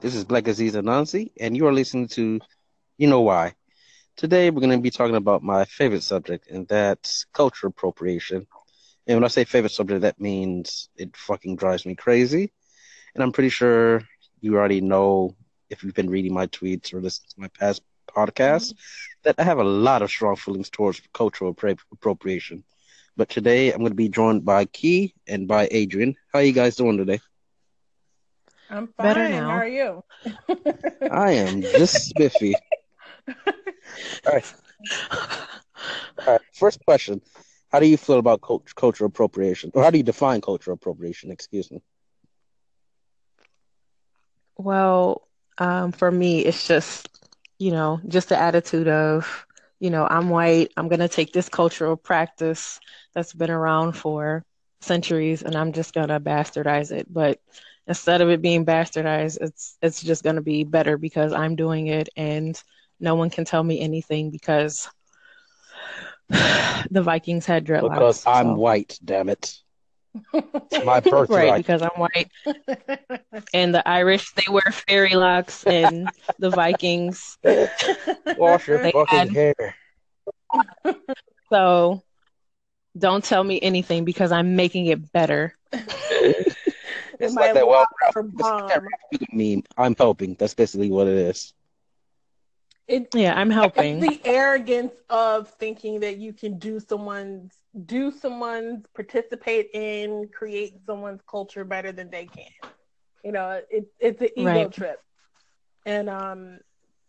[0.00, 2.38] This is Black Aziz Anansi, and you are listening to
[2.98, 3.54] You Know Why.
[4.16, 8.46] Today, we're going to be talking about my favorite subject, and that's cultural appropriation.
[9.08, 12.52] And when I say favorite subject, that means it fucking drives me crazy.
[13.12, 14.04] And I'm pretty sure
[14.40, 15.34] you already know
[15.68, 19.22] if you've been reading my tweets or listening to my past podcasts mm-hmm.
[19.24, 22.62] that I have a lot of strong feelings towards cultural appro- appropriation.
[23.16, 26.14] But today, I'm going to be joined by Key and by Adrienne.
[26.32, 27.18] How are you guys doing today?
[28.70, 29.06] I'm fine.
[29.06, 29.50] Better now.
[29.50, 30.04] How are you?
[31.10, 32.56] I am just spiffy.
[34.26, 34.54] All right.
[35.10, 36.40] All right.
[36.52, 37.20] First question:
[37.70, 41.30] How do you feel about cult- cultural appropriation, or how do you define cultural appropriation?
[41.30, 41.82] Excuse me.
[44.56, 45.28] Well,
[45.58, 47.08] um, for me, it's just,
[47.58, 49.46] you know, just the attitude of,
[49.78, 50.72] you know, I'm white.
[50.76, 52.80] I'm going to take this cultural practice
[53.14, 54.44] that's been around for
[54.80, 57.06] centuries and I'm just going to bastardize it.
[57.12, 57.40] But
[57.88, 61.88] instead of it being bastardized, it's it's just going to be better because I'm doing
[61.88, 62.60] it and
[63.00, 64.88] no one can tell me anything because
[66.28, 67.94] the Vikings had dreadlocks.
[67.94, 68.98] Because I'm so- white.
[69.04, 69.56] Damn it.
[70.70, 71.50] It's my birthright.
[71.50, 72.30] Right, because I'm white.
[73.54, 77.38] And the Irish, they wear fairy locks, and the Vikings.
[78.36, 79.76] Wash your fucking had- hair.
[81.50, 82.02] So
[82.96, 85.54] don't tell me anything because I'm making it better.
[87.18, 88.22] It's My like that well, locks are
[88.68, 88.82] that.
[88.82, 89.62] Ralph meme.
[89.76, 90.34] I'm helping.
[90.34, 91.54] That's basically what it is.
[92.88, 93.74] It, Yeah, I'm helping.
[93.74, 97.52] it's the arrogance of thinking that you can do someone's
[97.86, 102.50] do someone's participate in create someone's culture better than they can.
[103.24, 104.68] You know, it, it's an ego Right.
[104.68, 104.98] trip,
[105.84, 106.58] and um,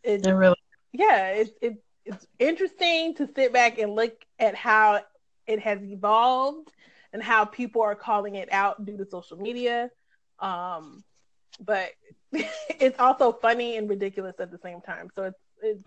[0.03, 0.55] it It really,
[0.93, 5.01] yeah, it's it, it's interesting to sit back and look at how
[5.47, 6.71] it has evolved
[7.13, 9.89] and how people are calling it out due to social media.
[10.41, 11.03] Um,
[11.59, 11.91] but
[12.31, 15.09] it's also funny and ridiculous at the same time.
[15.15, 15.83] So it's it's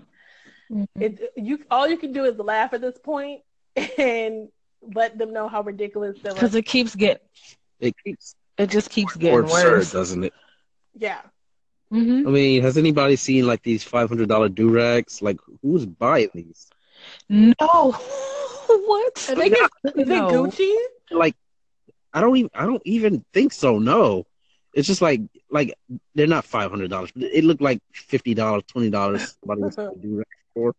[0.99, 3.43] it you all you can do is laugh at this point
[3.99, 4.49] and
[4.83, 6.57] let them know how ridiculous they because are.
[6.57, 7.23] it keeps getting,
[7.81, 9.91] It keeps it just keeps more getting absurd, worse.
[9.91, 10.35] doesn't it?
[10.95, 11.21] Yeah.
[11.91, 15.23] hmm I mean, has anybody seen like these five hundred dollar do rags?
[15.23, 16.69] Like, who's buying these?
[17.29, 17.53] No,
[18.67, 19.29] what?
[19.29, 20.17] I think it's, is No.
[20.17, 20.75] it Gucci?
[21.11, 21.35] Like,
[22.13, 22.51] I don't even.
[22.55, 23.79] I don't even think so.
[23.79, 24.27] No,
[24.73, 25.75] it's just like like
[26.15, 27.11] they're not five hundred dollars.
[27.17, 29.37] It looked like fifty dollars, twenty dollars.
[29.41, 30.75] Somebody was do rag for,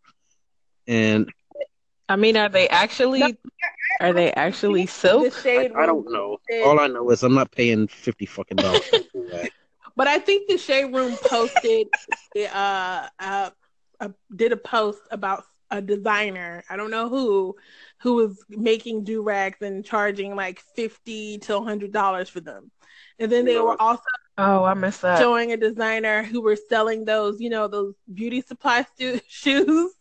[0.88, 1.32] and
[2.10, 3.38] I mean, are they actually?
[4.02, 5.34] Are they actually The silk?
[5.46, 6.38] I, I don't know.
[6.50, 9.50] posted- All I know is I'm not paying fifty fucking dollars for a.
[9.96, 11.86] But I think the Shade Room posted,
[12.36, 13.50] uh, uh,
[14.00, 16.64] uh, did a post about a designer.
[16.68, 17.56] I don't know who,
[18.02, 22.72] who was making do rags and charging like fifty to hundred dollars for them.
[23.20, 24.02] And then they were also
[24.38, 25.20] Oh, I missed that.
[25.20, 29.94] showing a designer who were selling those, you know, those beauty supply stu- shoes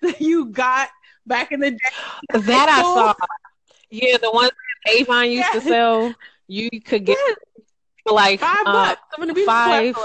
[0.00, 0.88] that you got
[1.26, 1.78] back in the day.
[2.32, 3.14] That I saw.
[3.90, 4.50] Yeah, the ones
[4.84, 6.14] that Avon used to sell,
[6.46, 7.36] you could get Yes,
[8.06, 9.00] for like five uh, bucks.
[9.12, 9.96] Some of the beauty five-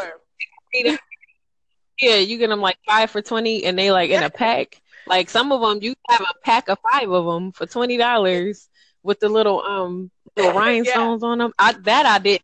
[2.02, 4.82] Yeah, you get them like five for twenty, and they like in a pack.
[5.08, 8.68] Like some of them, you have a pack of five of them for twenty dollars
[9.04, 11.54] with the little um little rhinestones on them.
[11.60, 12.42] I that I did,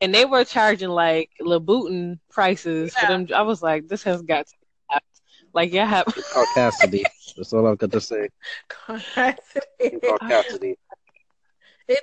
[0.00, 3.26] and they were charging like Louboutin prices for them.
[3.34, 4.54] I was like, this has got to
[4.90, 5.02] stop.
[5.54, 7.04] like yeah, have It's Cassidy.
[7.36, 8.28] That's all I've got to say.
[9.78, 10.76] It's called Cassidy.
[11.88, 12.00] it's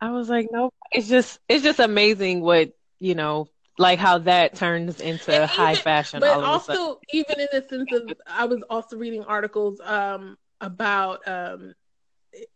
[0.00, 3.48] I was like, no, it's just it's just amazing what you know,
[3.78, 6.80] like how that turns into And high fashion but all of a sudden.
[6.82, 11.74] also even in the sense of i was also reading articles um about um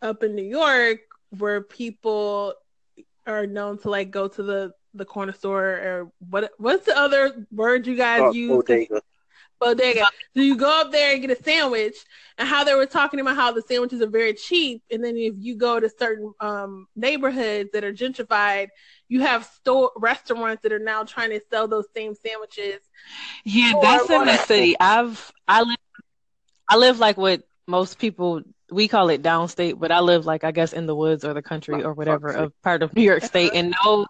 [0.01, 1.01] up in new york
[1.37, 2.55] where people
[3.29, 7.47] are known to like go to the the corner store or what what's the other
[7.53, 9.03] word you guys Oh, use bodega.
[9.61, 11.97] bodega so you go up there and get a sandwich
[12.39, 15.35] and how they were talking about how the sandwiches are very cheap and then if
[15.39, 18.69] you go to certain um neighborhoods that are gentrified
[19.09, 22.81] you have store restaurants that are now trying to sell those same sandwiches
[23.45, 24.77] Yeah, that's in the city.
[24.79, 25.77] I've I live
[26.69, 30.53] I live like what most people we call it downstate, but I live like I
[30.53, 33.53] guess in the woods or the country or whatever of part of New York State,
[33.55, 34.07] and those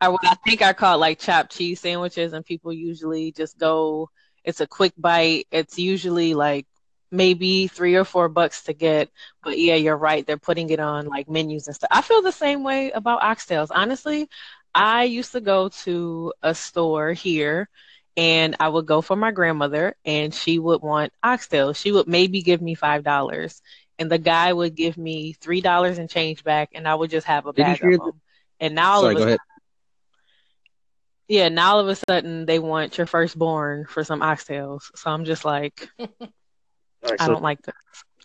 [0.00, 4.10] are what I think are called like chopped cheese sandwiches, and people usually just go.
[4.44, 5.46] It's a quick bite.
[5.50, 6.66] It's usually like
[7.10, 9.10] maybe three or four bucks to get,
[9.42, 10.26] but yeah, you're right.
[10.26, 11.88] They're putting it on like menus and stuff.
[11.92, 13.68] I feel the same way about oxtails.
[13.70, 14.28] Honestly,
[14.74, 17.68] I used to go to a store here
[18.16, 21.76] and I would go for my grandmother and she would want oxtails.
[21.76, 23.62] She would maybe give me five dollars
[24.00, 27.26] and the guy would give me three dollars and change back and I would just
[27.28, 28.20] have a Did you bag hear of the- them.
[28.58, 29.38] And now all of go a ahead.
[31.28, 34.90] Yeah, now all of a sudden they want your firstborn for some oxtails.
[34.96, 36.08] So I'm just like, All
[37.04, 37.74] right, I so don't like this.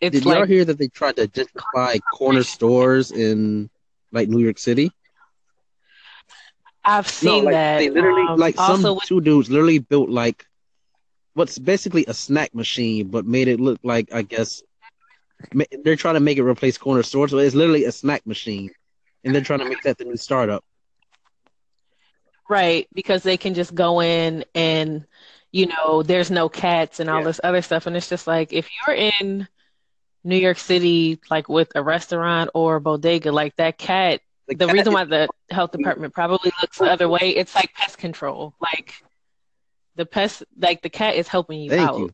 [0.01, 3.69] It's did like y'all hear that they tried to gentrify corner stores in
[4.11, 4.91] like New York City?
[6.83, 7.77] I've seen no, like that.
[7.79, 10.45] they literally Um, like some also with two dudes literally built like
[11.33, 14.65] what's basically a snack machine, but made it look like I guess ma-
[15.83, 18.71] they're trying to make it replace corner stores, so it's literally a snack machine,
[19.23, 20.63] and they're trying to make that the new startup.
[22.47, 25.05] Right, because they can just go in and,
[25.51, 27.25] you know, there's no cats and all Yeah.
[27.25, 27.87] this other stuff.
[27.87, 29.47] And it's just like if you're in
[30.23, 34.67] New York City, like with a restaurant or a bodega, like that cat, Like, the
[34.67, 35.79] that reason is- why the health mm-hmm.
[35.81, 38.53] department probably looks the other way, it's like pest control.
[38.59, 38.93] Like
[39.95, 41.97] the pest, like the cat is helping you Thank out.
[41.97, 42.13] you.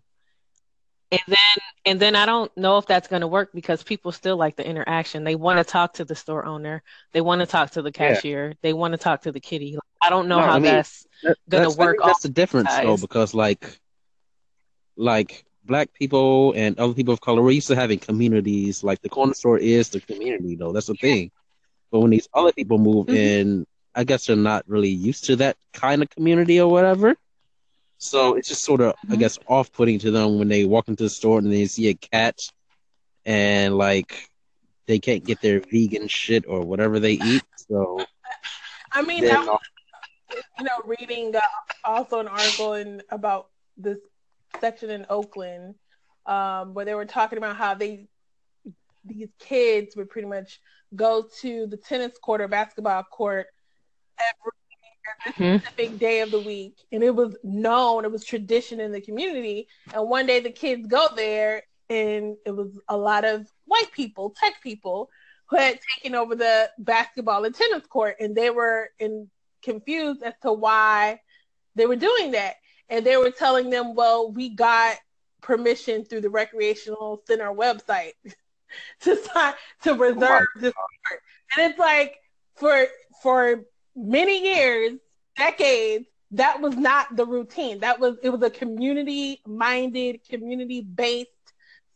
[1.11, 1.37] And then
[1.85, 4.65] and then I don't know if that's going to work because people still like the
[4.65, 5.23] interaction.
[5.23, 6.83] They want to talk to the store owner.
[7.11, 8.13] They want to talk to the Yeah.
[8.13, 8.53] cashier.
[8.61, 9.77] They want to talk to the kitty.
[10.01, 12.97] I don't know No, how I mean, that's That- Gonna work that's the difference though,
[12.97, 13.79] because like,
[14.95, 18.83] like black people and other people of color, we're used to having communities.
[18.83, 20.71] Like the corner store is the community, though.
[20.71, 21.31] That's the thing.
[21.91, 23.15] But when these other people move Mhm.
[23.15, 27.15] in, I guess they're not really used to that kind of community or whatever.
[28.01, 29.19] So it's just sort of, I Mhm.
[29.19, 32.39] guess, off-putting to them when they walk into the store and they see a cat,
[33.25, 34.27] and like
[34.87, 37.43] they can't get their vegan shit or whatever they eat.
[37.69, 38.03] So
[38.91, 39.59] I mean, was,
[40.57, 41.41] you know, reading uh,
[41.83, 43.99] also an article in about this
[44.59, 45.75] section in Oakland,
[46.25, 48.07] um, where they were talking about how they
[49.05, 50.59] these kids would pretty much
[50.95, 53.47] go to the tennis court or basketball court
[54.19, 54.51] every
[55.27, 55.59] Mhm.
[55.59, 59.67] specific day of the week, and it was known, it was tradition in the community.
[59.93, 64.31] And one day the kids go there, and it was a lot of white people,
[64.31, 65.09] tech people,
[65.47, 69.29] who had taken over the basketball and tennis court, and they were in
[69.61, 71.19] confused as to why
[71.75, 72.55] they were doing that.
[72.89, 74.97] And they were telling them, "Well, we got
[75.41, 78.13] permission through the recreational center website
[79.01, 79.53] to sign
[79.83, 81.21] to reserve this court."
[81.55, 82.17] And it's like
[82.55, 82.87] for
[83.21, 83.65] for
[83.95, 84.93] many years,
[85.37, 87.79] decades, that was not the routine.
[87.79, 91.29] That was it was a community minded, community based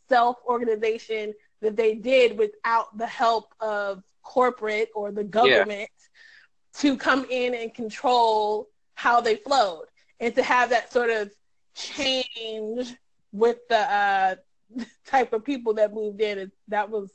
[0.09, 5.89] self organization that they did without the help of corporate or the government
[6.79, 9.85] to come in and control how they flowed
[10.19, 11.31] and to have that sort of
[11.73, 12.93] change
[13.31, 14.35] with the uh,
[15.05, 16.51] type of people that moved in.
[16.67, 17.09] That was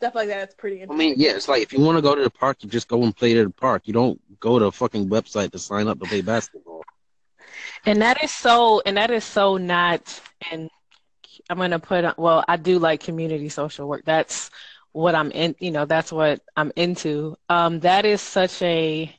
[0.00, 0.42] stuff like that.
[0.44, 2.56] It's pretty I mean, yeah, it's like if you want to go to the park,
[2.62, 3.82] you just go and play at the park.
[3.84, 6.82] You don't go to a fucking website to sign up to play basketball.
[7.84, 10.20] And that is so, and that is so not,
[10.50, 10.70] and
[11.50, 14.04] I'm going to put, on- well, I do like community social work.
[14.06, 14.50] That's
[14.92, 17.36] what I'm in, you know, that's what I'm into.
[17.50, 19.14] Um, that is such a,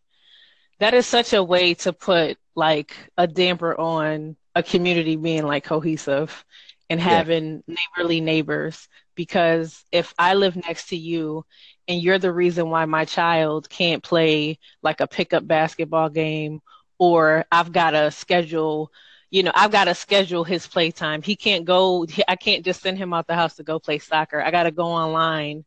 [0.80, 5.64] that is such a way to put like a damper on a community being like
[5.64, 6.44] cohesive
[6.90, 7.06] and Yeah.
[7.08, 8.88] having neighborly neighbors.
[9.16, 11.46] Because if I live next to you
[11.88, 16.62] and you're the reason why my child can't play like a pickup basketball game
[17.00, 18.92] or I've got to schedule,
[19.30, 21.22] you know, I've got to schedule his playtime.
[21.22, 24.42] He can't go, I can't just send him out the house to go play soccer.
[24.42, 25.66] I got to go online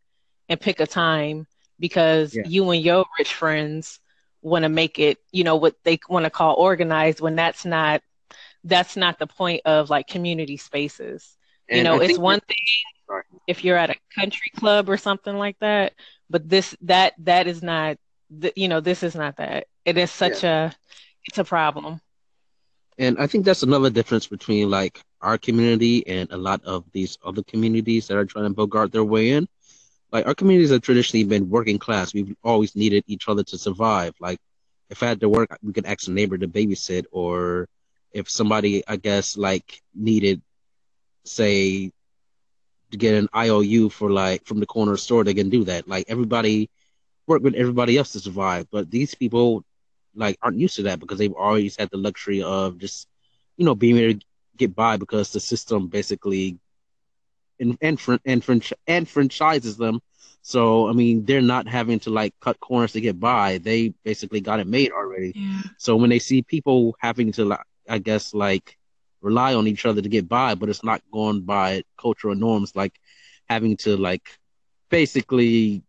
[0.49, 1.47] and pick a time
[1.79, 2.43] because Yeah.
[2.43, 4.01] you and your rich friends
[4.43, 8.03] want to make it, you know, what they want to call organized when that's not,
[8.65, 11.37] that's not the point of like community spaces.
[11.71, 12.57] you know, I it's one thing
[13.07, 13.25] Sorry.
[13.47, 15.93] if you're at a country club or something like that,
[16.31, 17.99] but this, that, that is not,
[18.41, 19.67] th- you know, this is not that.
[19.85, 20.75] It is such a,
[21.27, 22.01] it's a problem.
[22.99, 27.19] And I think that's another difference between like our community and a lot of these
[27.25, 29.49] other communities that are trying to bogart their way in.
[30.13, 32.15] Like our communities have traditionally been working class.
[32.15, 34.15] We've always needed each other to survive.
[34.21, 34.39] Like
[34.91, 37.69] if I had to work, we could ask a neighbor to babysit, or
[38.13, 40.41] if somebody, I guess, like needed,
[41.25, 41.91] say,
[42.95, 45.89] to get an IOU for like from the corner store, they can do that.
[45.89, 46.71] Like everybody
[47.27, 48.69] work with everybody else to survive.
[48.71, 49.65] But these people
[50.15, 53.09] like aren't used to that because they've always had the luxury of just
[53.57, 56.57] you know being able to get by because the system basically
[57.59, 60.01] and and and, and franchises them.
[60.43, 63.59] So I mean they're not having to like cut corners to get by.
[63.59, 65.33] They basically got it made already.
[65.35, 65.63] Yeah.
[65.79, 68.79] So when they see people having to like I guess like
[69.25, 72.95] rely on each other to get by, but it's not going by cultural norms like
[73.49, 74.29] having to like
[74.91, 75.83] basically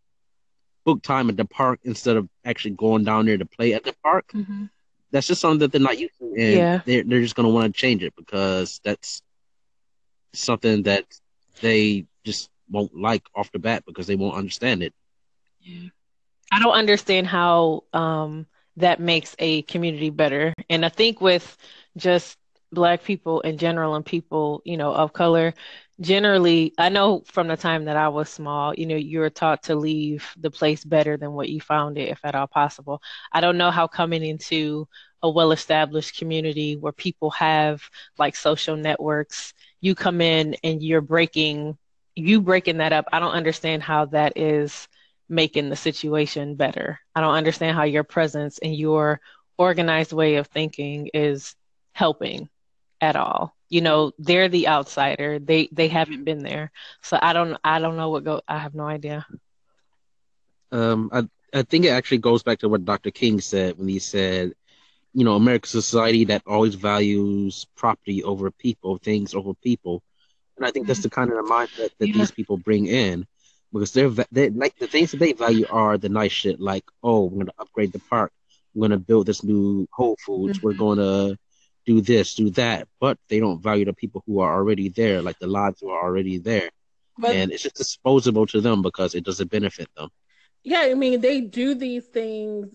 [0.86, 3.94] book time at the park instead of actually going down there to play at the
[4.04, 4.26] park.
[4.34, 4.66] Mm-hmm.
[5.12, 6.82] That's just something that they're not used to, and Yeah.
[6.86, 9.22] they're they're just gonna want to change it because that's
[10.34, 11.06] something that
[11.62, 14.94] they just won't like off the bat because they won't understand it.
[15.62, 15.90] Yeah.
[16.52, 18.46] I don't understand how um
[18.78, 20.54] that makes a community better.
[20.70, 21.56] And I think with
[21.96, 22.38] just
[22.72, 25.54] black people in general and people, you know, of color,
[26.00, 29.64] generally, I know from the time that I was small, you know, you were taught
[29.64, 33.02] to leave the place better than what you found it, if at all possible.
[33.32, 34.88] I don't know how coming into
[35.22, 37.82] a well established community where people have
[38.18, 41.78] like social networks, you come in and you're breaking,
[42.16, 43.06] you breaking that up.
[43.12, 44.88] I don't understand how that is
[45.28, 47.00] making the situation better.
[47.16, 49.22] I don't understand how your presence and your
[49.58, 51.56] organized way of thinking is
[51.94, 52.50] helping
[53.02, 53.56] at all.
[53.70, 55.40] You know, they're the outsider.
[55.40, 56.72] They they haven't been there.
[57.02, 59.26] So I don't I don't know what go I have no idea.
[60.72, 63.12] Um I I think it actually goes back to what Dr.
[63.12, 64.54] King said when he said,
[65.14, 70.04] you know, American society that always values property over people, things over people.
[70.58, 72.14] And I think that's the kind of mindset that yeah.
[72.14, 73.26] these people bring in
[73.76, 77.26] because they're, they like the things that they value are the nice shit like oh
[77.26, 78.32] we're going to upgrade the park
[78.74, 80.68] we're going to build this new whole foods mm-hmm.
[80.68, 81.38] we're going to
[81.86, 85.40] do this, do that, but they don't value the people who are already there, like
[85.40, 86.70] the lives who are already there.
[87.18, 90.10] But, and it's just disposable to them because it doesn't benefit them.
[90.64, 92.74] Yeah, I mean, they do these things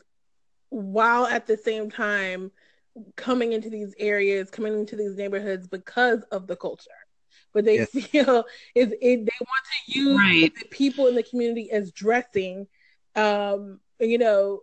[0.71, 2.53] while at the same time
[3.17, 6.91] coming into these areas, coming into these neighborhoods because of the culture.
[7.53, 7.91] But they yes.
[8.09, 10.53] feel is it, they want to use right.
[10.55, 12.67] the people in the community as dressing,
[13.17, 14.61] um, you know,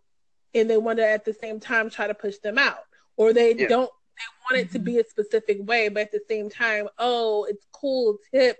[0.54, 2.80] and they want to at the same time try to push them out,
[3.18, 3.68] or they yeah.
[3.68, 7.46] don't they want it to be a specific way, but at the same time, oh,
[7.50, 8.58] it's cool, tip.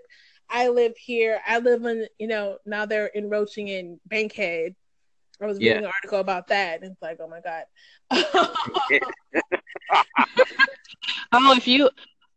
[0.50, 1.40] I live here.
[1.46, 4.74] I live in, you know, now they're encroaching in Bankhead.
[5.40, 5.88] I was reading yeah.
[5.88, 7.64] an article about that, and it's like, oh my god.
[11.32, 11.90] oh, if you,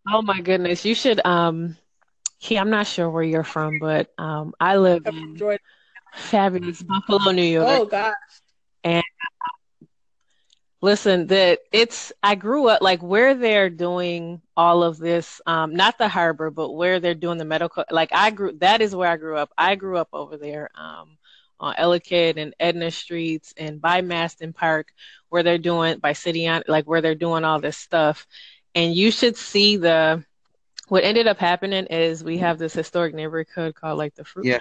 [0.08, 1.26] oh my goodness, you should.
[1.26, 1.78] Um,
[2.38, 5.38] he, I'm not sure where you're from, but um, I live in
[6.14, 7.68] fabulous Buffalo, New York.
[7.70, 8.14] Oh gosh.
[8.84, 9.04] And
[10.84, 16.00] Listen, that it's I grew up like where they're doing all of this, um, not
[16.00, 17.84] the harbor, but where they're doing the medical.
[17.92, 19.52] Like I grew, that is where I grew up.
[19.56, 21.18] I grew up over there, um,
[21.60, 24.92] on Ellicott and Edna Streets and by Masten Park,
[25.30, 28.26] where they're doing by City on, like where they're doing all this stuff.
[28.74, 30.26] And you should see the.
[30.88, 34.46] What ended up happening is we have this historic neighborhood called like the Fruit.
[34.46, 34.60] Yeah.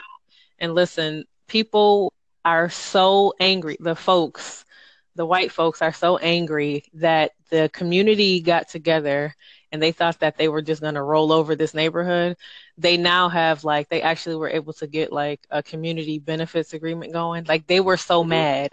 [0.60, 2.12] And listen, people
[2.44, 3.78] are so angry.
[3.80, 4.64] The folks
[5.14, 9.34] the white folks are so angry that the community got together
[9.72, 12.36] and they thought that they were just going to roll over this neighborhood.
[12.78, 17.12] They now have like they actually were able to get like a community benefits agreement
[17.12, 17.44] going.
[17.44, 18.30] Like they were so mm-hmm.
[18.30, 18.72] mad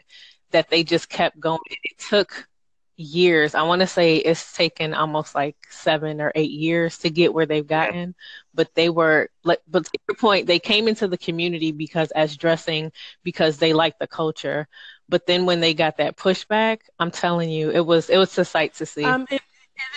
[0.51, 1.59] that they just kept going.
[1.83, 2.47] It took
[2.95, 3.53] years.
[3.53, 7.45] I want to say it's taken almost like seven or eight years to get where
[7.45, 8.15] they've gotten
[8.57, 12.35] but they were like but to your point they came into the community because as
[12.35, 12.91] dressing
[13.23, 14.67] because they like the culture
[15.09, 18.45] but then when they got that pushback, I'm telling you, it was it was a
[18.45, 19.03] sight to see.
[19.03, 19.41] Um, it,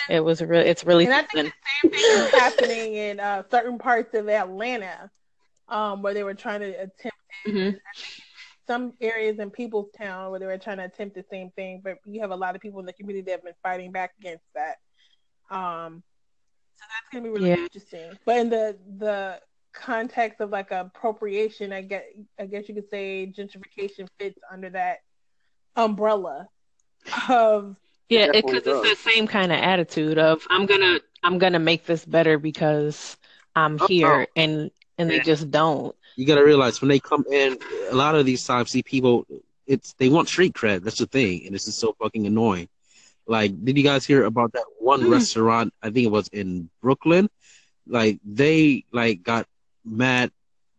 [0.08, 1.04] it, it was really it's really.
[1.06, 1.52] And I think
[1.82, 5.10] the same thing is happening in uh, certain parts of Atlanta,
[5.68, 7.16] um, where they were trying to attempt.
[7.46, 7.76] Mm-hmm.
[8.66, 12.20] Some areas in Peoplestown where they were trying to attempt the same thing, but you
[12.20, 14.76] have a lot of people in the community that have been fighting back against that.
[15.50, 16.04] Um,
[16.76, 17.64] so that's gonna be really yeah.
[17.64, 18.16] interesting.
[18.24, 19.40] But in the the
[19.72, 22.06] context of like appropriation, I get
[22.38, 24.98] I guess you could say gentrification fits under that
[25.76, 26.48] umbrella
[27.28, 27.76] of
[28.08, 31.86] yeah, because it, it's the same kind of attitude of I'm gonna I'm gonna make
[31.86, 33.16] this better because
[33.54, 34.32] I'm oh, here, oh.
[34.36, 35.18] and and yeah.
[35.18, 35.94] they just don't.
[36.16, 37.58] You gotta realize when they come in,
[37.90, 39.26] a lot of these times, see people,
[39.66, 40.82] it's they want street cred.
[40.82, 42.68] That's the thing, and this is so fucking annoying.
[43.26, 45.12] Like, did you guys hear about that one mm.
[45.12, 45.72] restaurant?
[45.82, 47.30] I think it was in Brooklyn.
[47.86, 49.46] Like they like got
[49.84, 50.30] mad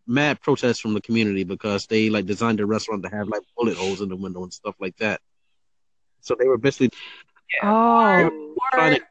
[0.07, 3.77] mad protests from the community because they like designed the restaurant to have like bullet
[3.77, 5.21] holes in the window and stuff like that.
[6.21, 6.91] So they were basically
[7.61, 9.01] yeah, oh, trying to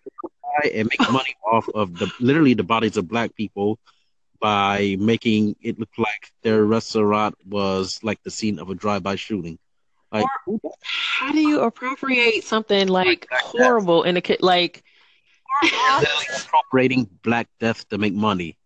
[0.74, 3.78] and make money off of the literally the bodies of black people
[4.40, 9.58] by making it look like their restaurant was like the scene of a drive-by shooting.
[10.10, 10.26] Like,
[11.18, 14.82] how do you appropriate something like, like horrible in a kid like
[16.34, 18.56] appropriating Black Death to make money?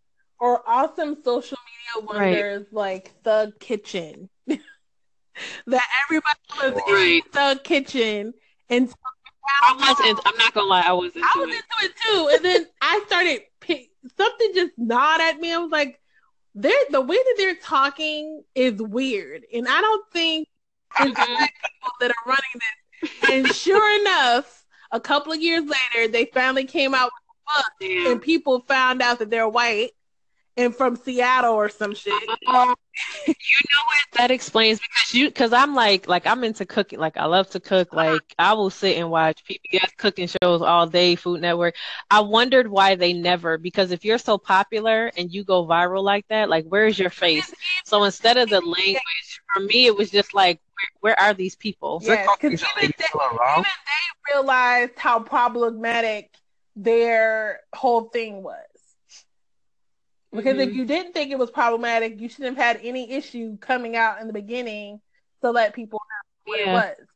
[0.44, 1.56] Or awesome social
[1.96, 2.72] media wonders right.
[2.74, 4.28] like Thug Kitchen.
[4.46, 7.22] that everybody was right.
[7.24, 8.34] in Thug Kitchen.
[8.68, 8.92] And
[9.62, 11.54] I was I'm not gonna lie, I was into I was it.
[11.54, 12.30] into it too.
[12.34, 15.50] And then I started pick, something just gnawed at me.
[15.50, 15.98] I was like,
[16.54, 19.44] they're the way that they're talking is weird.
[19.50, 20.46] And I don't think
[21.00, 21.44] it's mm-hmm.
[21.44, 22.60] people that are running
[23.00, 23.30] this.
[23.30, 28.10] And sure enough, a couple of years later, they finally came out with a book,
[28.12, 29.92] and people found out that they're white
[30.56, 32.12] and from Seattle or some shit.
[32.46, 32.74] Um,
[33.26, 34.18] you know what?
[34.18, 36.98] That explains because you because I'm like like I'm into cooking.
[36.98, 37.92] Like I love to cook.
[37.92, 41.74] Like I will sit and watch PBS cooking shows all day, Food Network.
[42.10, 46.26] I wondered why they never because if you're so popular and you go viral like
[46.28, 47.52] that, like where's your face?
[47.84, 50.60] So instead of the language, for me it was just like
[51.00, 52.00] where, where are these people?
[52.02, 52.94] Yeah, because even, they, even
[53.64, 56.30] they realized how problematic
[56.76, 58.64] their whole thing was.
[60.34, 60.68] Because mm-hmm.
[60.68, 64.20] if you didn't think it was problematic, you shouldn't have had any issue coming out
[64.20, 65.00] in the beginning
[65.42, 66.70] to let people know what yeah.
[66.70, 67.06] it was.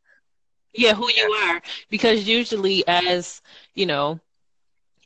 [0.74, 1.62] Yeah, who you are.
[1.90, 3.42] Because usually as,
[3.74, 4.20] you know,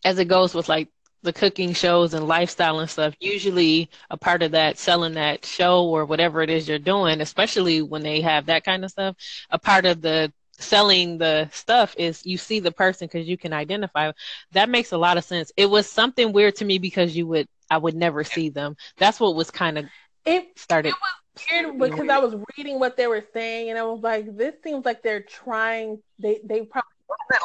[0.04, 0.88] as it goes with like
[1.22, 5.84] the cooking shows and lifestyle and stuff, usually a part of that selling that show
[5.86, 9.16] or whatever it is you're doing, especially when they have that kind of stuff,
[9.50, 13.52] a part of the selling the stuff is you see the person because you can
[13.52, 14.10] identify.
[14.52, 15.52] That makes a lot of sense.
[15.56, 18.76] It was something weird to me because you would I would never see them.
[18.98, 19.86] That's what was kind of
[20.26, 20.90] it started.
[20.90, 22.10] It was weird because weird.
[22.10, 25.22] I was reading what they were saying, and I was like, this seems like they're
[25.22, 26.02] trying.
[26.18, 26.90] They they probably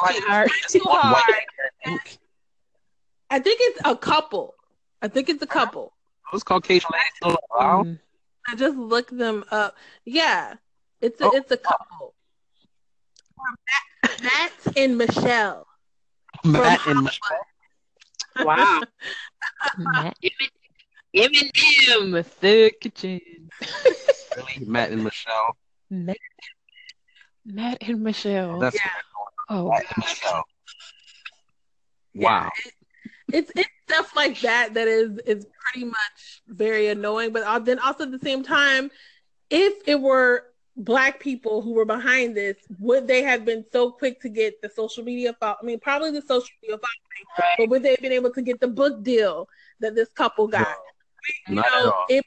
[0.02, 0.50] like, hard.
[0.68, 1.34] too hard.
[3.30, 4.54] I think it's a couple.
[5.00, 5.64] I think it's a uh-huh.
[5.64, 5.92] couple.
[6.30, 7.86] Those Caucasian ladies wow.
[8.46, 9.76] I just looked them up.
[10.04, 10.54] Yeah,
[11.00, 11.30] it's a oh.
[11.34, 12.14] it's a couple.
[14.04, 15.66] Matt, Matt and Michelle.
[16.44, 17.38] Matt and Michelle.
[18.44, 18.80] Wow.
[19.78, 20.16] Matt,
[21.14, 23.20] Eminem, the kitchen.
[24.36, 25.56] really, Matt and Michelle.
[25.90, 26.16] Matt,
[27.44, 28.58] Matt and Michelle.
[28.58, 28.90] That's yeah.
[29.48, 30.44] Oh, Matt and Michelle.
[32.14, 32.42] Wow.
[32.42, 32.74] Yeah, it,
[33.32, 37.32] it's it's stuff like that that is is pretty much very annoying.
[37.32, 38.90] But uh, then also at the same time,
[39.50, 40.44] if it were
[40.78, 44.70] black people who were behind this, would they have been so quick to get the
[44.70, 47.54] social media I mean, probably the social media following, right.
[47.58, 49.48] but would they have been able to get the book deal
[49.80, 50.76] that this couple got?
[51.48, 52.24] No, you know, it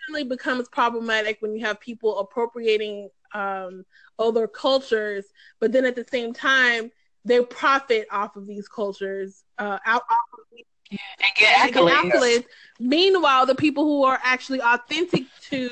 [0.00, 3.84] definitely becomes problematic when you have people appropriating um,
[4.18, 5.26] other cultures,
[5.60, 6.90] but then at the same time,
[7.24, 11.00] they profit off of these cultures, uh, out, off of these and
[11.36, 12.10] get accolades.
[12.10, 12.44] accolades.
[12.80, 15.70] Meanwhile, the people who are actually authentic to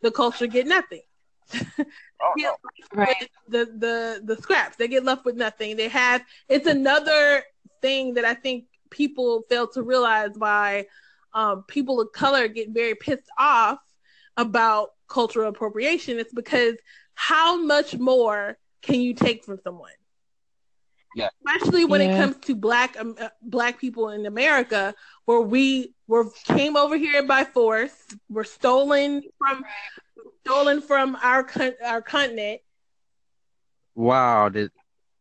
[0.00, 1.02] the culture get nothing.
[1.78, 2.56] Oh,
[2.94, 3.28] right.
[3.48, 4.76] The the the scraps.
[4.76, 5.76] They get left with nothing.
[5.76, 6.22] They have.
[6.48, 7.42] It's another
[7.80, 10.86] thing that I think people fail to realize why
[11.34, 13.78] um, people of color get very pissed off
[14.36, 16.18] about cultural appropriation.
[16.18, 16.76] It's because
[17.14, 19.92] how much more can you take from someone?
[21.14, 21.28] Yeah.
[21.46, 22.14] Especially when yeah.
[22.14, 24.94] it comes to black um, uh, black people in America,
[25.26, 27.94] where we were came over here by force,
[28.30, 29.62] were stolen from
[30.44, 32.60] stolen from our con- our continent.
[33.94, 34.70] Wow, did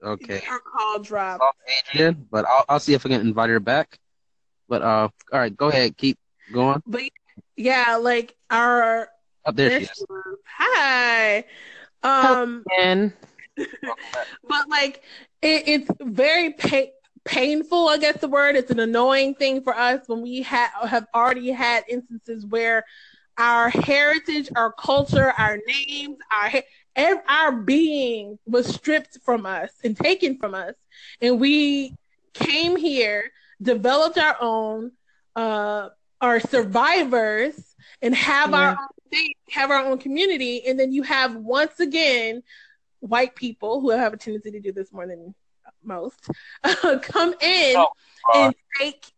[0.04, 0.40] okay.
[0.40, 1.44] Her call dropped.
[1.90, 4.00] Adrienne, but I'll I'll see if I can invite her back.
[4.68, 6.18] But uh, all right, go ahead, keep
[6.52, 6.82] going.
[6.86, 7.04] But
[7.56, 9.10] yeah, like our
[9.46, 10.06] up there she is.
[10.58, 11.46] Hi.
[12.04, 13.14] Um, and
[13.58, 15.04] but like
[15.42, 16.94] it, it's very pa-
[17.26, 17.90] painful.
[17.90, 18.56] I guess the word.
[18.56, 22.86] It's an annoying thing for us when we ha- have already had instances where
[23.38, 26.64] our heritage, our culture, our names, our
[27.28, 30.76] our being was stripped from us and taken from us,
[31.22, 31.96] and we
[32.34, 34.92] came here, developed our own,
[35.36, 35.90] uh,
[36.20, 38.58] are survivors, and have yeah.
[38.58, 42.44] our own thing, have our own community, and then you have once again
[43.00, 45.34] white people who have a tendency to do this more than
[45.84, 46.30] most
[47.02, 47.88] come in oh,
[48.36, 49.12] and take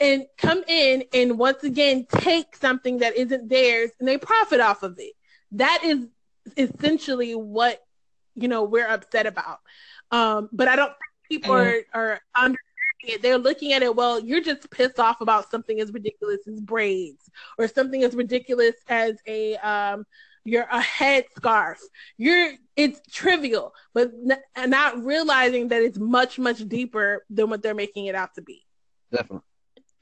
[0.00, 4.82] and come in and once again take something that isn't theirs and they profit off
[4.82, 5.12] of it.
[5.52, 6.06] That is
[6.56, 7.80] essentially what
[8.34, 9.58] you know we're upset about.
[10.10, 12.58] Um, but I don't think people are, are understanding
[13.04, 13.22] it.
[13.22, 17.30] They're looking at it, well, you're just pissed off about something as ridiculous as braids
[17.58, 20.04] or something as ridiculous as a um
[20.46, 21.80] you're a head scarf.
[22.18, 27.74] You're it's trivial, but n- not realizing that it's much much deeper than what they're
[27.74, 28.64] making it out to be.
[29.10, 29.40] Definitely.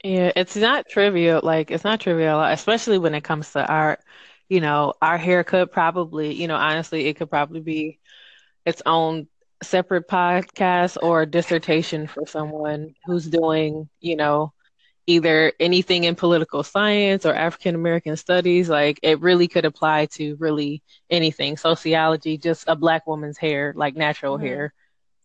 [0.03, 1.41] Yeah, it's not trivial.
[1.43, 4.01] Like it's not trivial, especially when it comes to art.
[4.49, 7.99] You know, our haircut probably, you know, honestly, it could probably be
[8.65, 9.27] its own
[9.63, 14.53] separate podcast or dissertation for someone who's doing, you know,
[15.07, 18.69] either anything in political science or African American studies.
[18.69, 21.57] Like it really could apply to really anything.
[21.57, 24.45] Sociology, just a black woman's hair, like natural mm-hmm.
[24.47, 24.73] hair.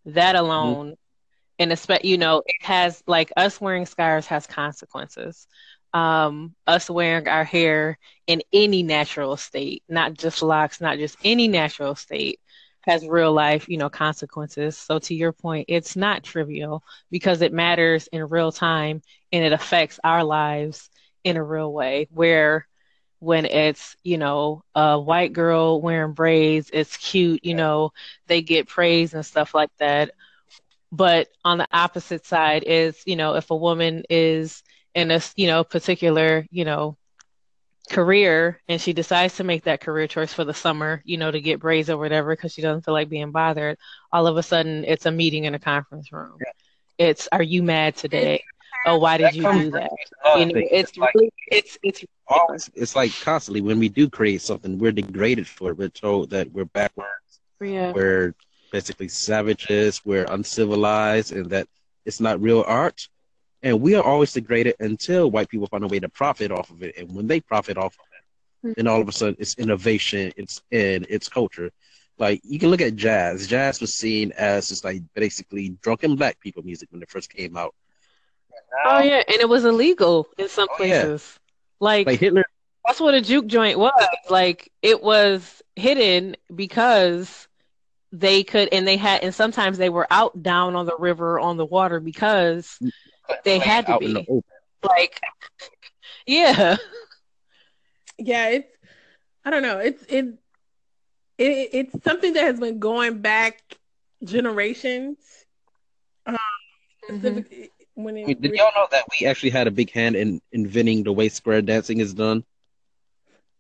[0.07, 0.95] That alone mm-hmm
[1.59, 5.47] and expect you know it has like us wearing scarves has consequences.
[5.95, 11.49] Um us wearing our hair in any natural state not just locks not just any
[11.49, 12.41] natural state
[12.83, 14.77] has real life you know consequences.
[14.79, 19.53] So to your point it's not trivial because it matters in real time and it
[19.53, 20.91] affects our lives
[21.25, 22.67] in a real way where
[23.21, 27.91] when it's you know a white girl wearing braids it's cute you know
[28.29, 30.11] they get praise and stuff like that
[30.91, 34.63] but on the opposite side is you know if a woman is
[34.95, 36.97] in a you know particular you know
[37.91, 41.41] career and she decides to make that career choice for the summer you know to
[41.41, 43.79] get braids or whatever because she doesn't feel like being bothered
[44.13, 46.37] all of a sudden it's a meeting in a conference room.
[46.39, 47.07] Yeah.
[47.07, 48.45] it's are you mad today?
[48.87, 49.91] Oh why did that you do that?
[50.37, 54.43] You know it's like, really it's it's always it's like constantly when we do create
[54.43, 55.79] something we're degraded for it.
[55.79, 57.41] We're told that we're backwards.
[57.61, 57.93] Yeah.
[57.93, 58.35] we're
[58.71, 61.69] basically savages we're uncivilized and that
[62.05, 63.09] it's not real art
[63.63, 66.83] and we are always degraded until white people find a way to profit off of
[66.83, 68.73] it and when they profit off of it mm-hmm.
[68.77, 71.71] then all of a sudden it's innovation it's in it's culture
[72.19, 76.39] like you can look at jazz jazz was seen as just like basically drunken black
[76.41, 77.75] people music when it first came out
[78.85, 81.03] oh yeah, and it was illegal in some oh, yeah.
[81.03, 81.39] places.
[81.81, 82.45] Like, like Hitler.
[82.87, 83.93] That's what a juke joint was.
[84.31, 87.48] Like it was hidden because
[88.13, 91.57] they could, and they had, and sometimes they were out down on the river on
[91.57, 92.79] the water because
[93.45, 94.43] they had to be.
[94.83, 95.21] Like,
[96.27, 96.77] yeah,
[98.19, 98.49] yeah.
[98.49, 98.77] It's
[99.45, 99.79] I don't know.
[99.79, 100.27] It's it,
[101.37, 103.61] it it's something that has been going back
[104.25, 105.19] generations.
[106.27, 106.37] Um,
[107.11, 107.65] mm-hmm
[107.99, 110.41] when it, I mean, did y'all know that we actually had a big hand in
[110.53, 112.45] inventing the way square dancing is done?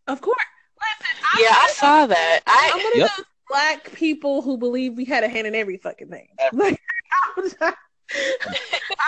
[0.06, 0.37] Of course.
[0.80, 2.40] Listen, yeah, I saw that.
[2.46, 3.11] I, I'm one of yep.
[3.16, 6.28] those black people who believe we had a hand in every fucking thing.
[6.52, 6.80] Like,
[7.37, 7.74] I'm,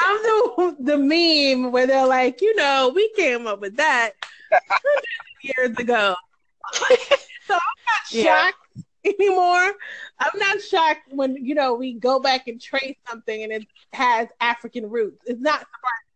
[0.03, 4.13] I'm the the meme where they're like, you know, we came up with that
[5.43, 6.15] years ago.
[7.47, 9.13] so I'm not shocked yeah.
[9.13, 9.73] anymore.
[10.19, 14.29] I'm not shocked when you know we go back and trace something and it has
[14.41, 15.23] African roots.
[15.27, 16.11] It's not surprising.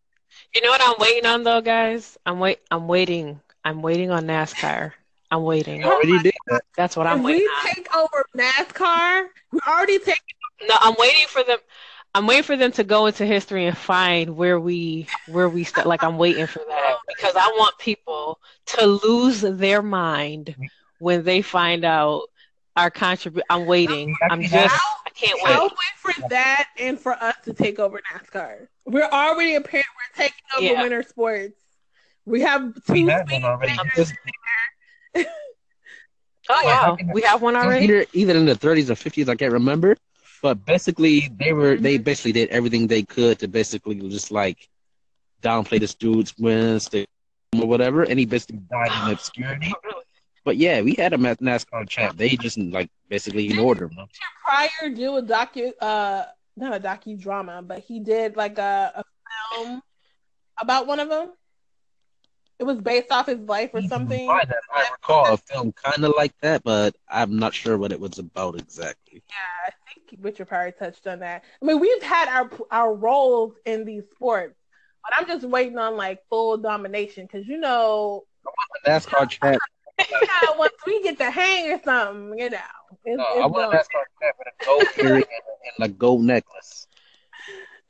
[0.54, 2.18] You know what I'm waiting on though, guys?
[2.26, 2.60] I'm wait.
[2.70, 3.40] I'm waiting.
[3.64, 4.92] I'm waiting on NASCAR.
[5.30, 5.80] I'm waiting.
[5.80, 6.62] You already did that.
[6.76, 7.40] That's what I'm if waiting.
[7.42, 7.74] We on.
[7.74, 9.26] take over NASCAR.
[9.52, 10.22] We already taking.
[10.68, 11.58] No, I'm waiting for them.
[12.14, 15.86] I'm waiting for them to go into history and find where we where we start.
[15.86, 20.54] Like I'm waiting for that oh, because I want people to lose their mind
[21.00, 22.22] when they find out
[22.76, 23.44] our contribute.
[23.50, 24.14] I'm waiting.
[24.30, 24.74] I'm just.
[25.06, 25.54] I can't wait.
[25.54, 28.68] I'll wait for that and for us to take over NASCAR.
[28.84, 29.86] We're already apparent.
[29.96, 30.82] We're taking over yeah.
[30.82, 31.54] winter sports.
[32.26, 32.92] We have two.
[32.92, 33.76] We have one already.
[36.48, 37.84] oh yeah, we have one already.
[37.84, 39.96] Either either in the 30s or 50s, I can't remember.
[40.42, 42.04] But basically, they were they mm-hmm.
[42.04, 44.68] basically did everything they could to basically just like
[45.42, 49.72] downplay this dude's wins, or whatever, and he basically died in obscurity.
[50.44, 52.18] But yeah, we had a NASCAR champ.
[52.18, 53.88] They just like basically ignored him.
[53.88, 54.08] Did
[54.44, 56.24] Pryor do a docu, uh,
[56.56, 59.04] not a docu drama, but he did like a, a
[59.54, 59.82] film
[60.60, 61.32] about one of them.
[62.64, 64.26] It was based off his life or something.
[64.30, 64.46] I,
[64.90, 68.58] recall a film kind of like that, but I'm not sure what it was about
[68.58, 69.22] exactly.
[69.28, 71.44] Yeah, I think Richard Pryor touched on that.
[71.60, 74.56] I mean, we've had our our roles in these sports,
[75.02, 78.24] but I'm just waiting on like full domination because you know.
[78.86, 79.30] NASCAR
[79.98, 82.58] you know, once we get the hang or something, you know.
[83.04, 86.22] It's, no, it's I want that start with a gold earring and, and a gold
[86.22, 86.86] necklace.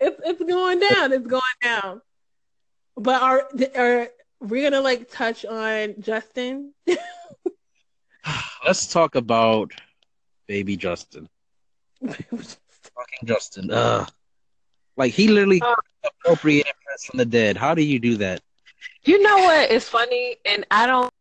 [0.00, 1.12] It's it's going down.
[1.12, 2.02] It's going down.
[2.96, 4.08] But are are
[4.50, 6.72] we gonna like touch on Justin?
[8.66, 9.72] Let's talk about
[10.46, 11.28] baby Justin.
[12.02, 13.70] Fucking Justin.
[13.70, 14.06] Uh,
[14.96, 16.72] like he literally uh, appropriated
[17.06, 17.56] from the dead.
[17.56, 18.40] How do you do that?
[19.04, 21.13] You know what is funny, and I don't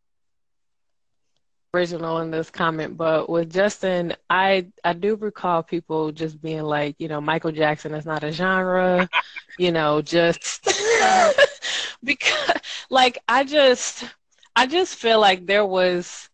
[1.73, 6.95] original in this comment, but with Justin, I I do recall people just being like,
[6.99, 9.09] you know, Michael Jackson is not a genre,
[9.57, 10.63] you know, just
[12.03, 12.57] because
[12.89, 14.05] like I just
[14.55, 16.29] I just feel like there was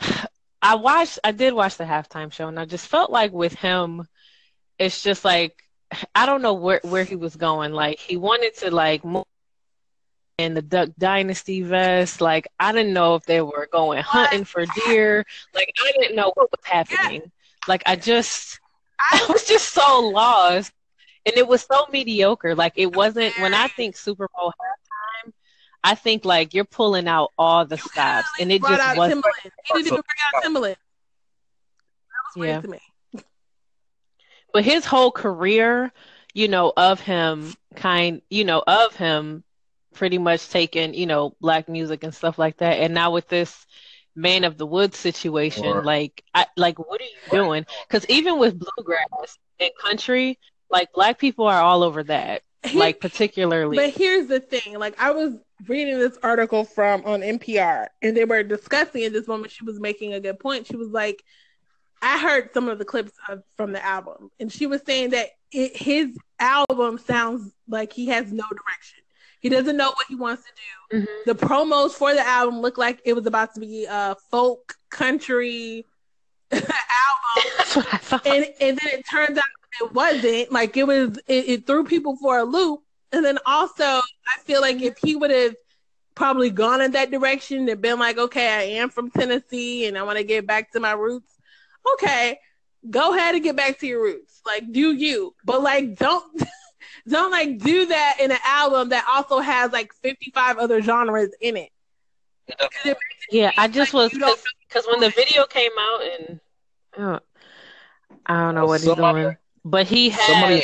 [0.62, 4.06] I watched I did watch the halftime show and I just felt like with him
[4.78, 5.64] it's just like
[6.14, 7.72] I don't know where where he was going.
[7.72, 9.24] Like he wanted to like move
[10.38, 12.20] and the Duck Dynasty vest.
[12.20, 15.24] Like I didn't know if they were going hunting for deer.
[15.54, 17.30] Like I didn't know what was happening.
[17.68, 18.60] Like I just
[19.12, 20.72] I was just so lost.
[21.24, 22.54] And it was so mediocre.
[22.54, 25.32] Like it wasn't when I think Super Bowl halftime,
[25.84, 29.24] I think like you're pulling out all the stops and it just wasn't
[29.64, 30.76] he didn't even bring out Timbaland.
[32.36, 33.22] yeah.
[34.52, 35.92] But his whole career,
[36.34, 39.44] you know, of him kind you know, of him
[39.92, 42.78] pretty much taken, you know, black music and stuff like that.
[42.78, 43.66] And now with this
[44.14, 47.66] man of the woods situation, or, like, I, like, what are you doing?
[47.88, 50.38] Because even with bluegrass and country,
[50.70, 52.42] like, black people are all over that.
[52.64, 53.76] he, like particularly.
[53.76, 55.34] But here's the thing: like I was
[55.66, 59.52] reading this article from on NPR, and they were discussing at this moment.
[59.52, 60.66] She was making a good point.
[60.66, 61.22] She was like,
[62.00, 65.30] "I heard some of the clips of, from the album, and she was saying that
[65.50, 69.01] it, his album sounds like he has no direction.
[69.42, 70.50] He doesn't know what he wants to
[70.96, 70.98] do.
[70.98, 71.30] Mm-hmm.
[71.30, 75.84] The promos for the album look like it was about to be a folk country
[76.52, 77.84] album,
[78.24, 79.44] and and then it turns out
[79.80, 80.52] it wasn't.
[80.52, 82.80] Like it was, it, it threw people for a loop.
[83.12, 85.54] And then also, I feel like if he would have
[86.14, 90.02] probably gone in that direction and been like, okay, I am from Tennessee and I
[90.02, 91.34] want to get back to my roots.
[91.94, 92.38] Okay,
[92.88, 94.40] go ahead and get back to your roots.
[94.46, 95.34] Like, do you?
[95.44, 96.42] But like, don't.
[97.08, 101.56] don't like do that in an album that also has like 55 other genres in
[101.56, 101.70] it.
[103.30, 106.40] Yeah, I just like was because when the video came out and
[106.96, 107.18] uh,
[108.26, 109.36] I don't know what he's doing.
[109.64, 110.62] But he has Somebody,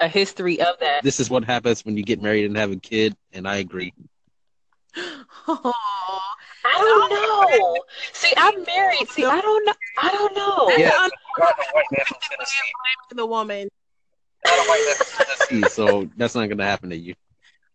[0.00, 1.02] a history of that.
[1.02, 3.94] This is what happens when you get married and have a kid, and I agree.
[5.46, 5.72] Oh,
[6.64, 7.76] I don't know.
[8.12, 9.08] See, I'm married.
[9.10, 9.72] See, I don't know.
[9.98, 10.70] I don't know.
[10.76, 11.10] Yeah, I'm
[13.16, 13.68] the woman.
[14.46, 17.14] Tennessee, so that's not going to happen to you.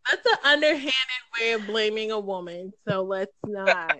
[0.10, 0.92] That's an underhanded
[1.40, 2.74] way of blaming a woman.
[2.88, 3.94] So let's not.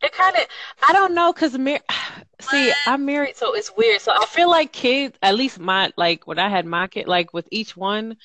[0.00, 0.46] It kind of,
[0.86, 1.80] I don't know, cause mar-
[2.40, 4.00] see, I'm married, so it's weird.
[4.00, 7.32] So I feel like kids, at least my like when I had my kid, like
[7.32, 8.16] with each one,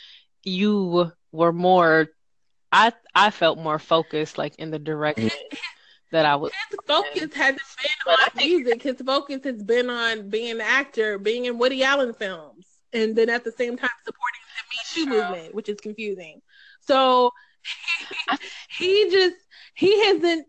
[0.44, 2.10] you were more.
[2.72, 5.32] I I felt more focused, like in the direction
[6.12, 6.52] that I was.
[6.70, 8.84] His focus hasn't been on music.
[8.84, 13.30] His focus has been on being an actor, being in Woody Allen films, and then
[13.30, 16.42] at the same time supporting the Me Too movement, which is confusing.
[16.82, 17.32] So
[18.30, 18.38] he,
[18.78, 19.36] he just
[19.74, 20.48] he hasn't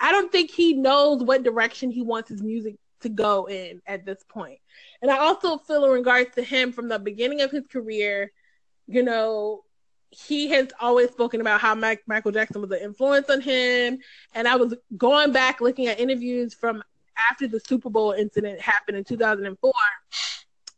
[0.00, 4.04] I don't think he knows what direction he wants his music to go in at
[4.04, 4.58] this point.
[5.02, 8.32] And I also feel in regards to him from the beginning of his career,
[8.86, 9.62] you know,
[10.10, 13.98] he has always spoken about how Mike, Michael Jackson was an influence on him.
[14.34, 16.82] And I was going back looking at interviews from
[17.30, 19.72] after the Super Bowl incident happened in 2004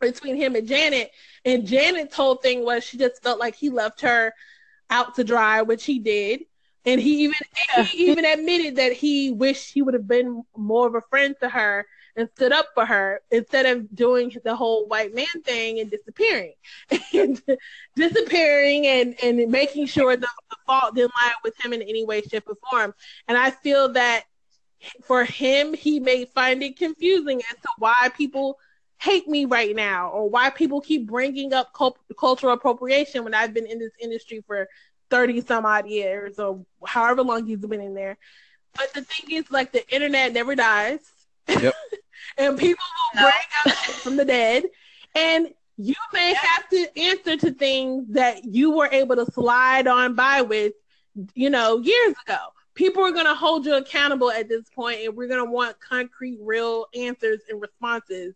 [0.01, 1.11] between him and Janet.
[1.45, 4.33] And Janet's whole thing was she just felt like he left her
[4.91, 6.43] out to dry, which he did.
[6.85, 7.35] And he even
[7.75, 11.49] he even admitted that he wished he would have been more of a friend to
[11.49, 11.85] her
[12.17, 16.55] and stood up for her instead of doing the whole white man thing and disappearing
[17.13, 17.43] and
[17.95, 22.23] disappearing and, and making sure the, the fault didn't lie with him in any way,
[22.23, 22.95] shape, or form.
[23.29, 24.25] And I feel that
[25.05, 28.59] for him, he may find it confusing as to why people
[28.99, 33.53] hate me right now or why people keep bringing up cult- cultural appropriation when I've
[33.53, 34.69] been in this industry for
[35.11, 38.17] 30 some odd years or however long he's been in there.
[38.77, 41.01] But the thing is, like, the internet never dies.
[41.49, 41.75] Yep.
[42.39, 44.65] and people will bring up from the dead.
[45.15, 50.15] And you may have to answer to things that you were able to slide on
[50.15, 50.73] by with,
[51.35, 52.39] you know, years ago.
[52.75, 55.81] People are going to hold you accountable at this point, and we're going to want
[55.81, 58.35] concrete, real answers and responses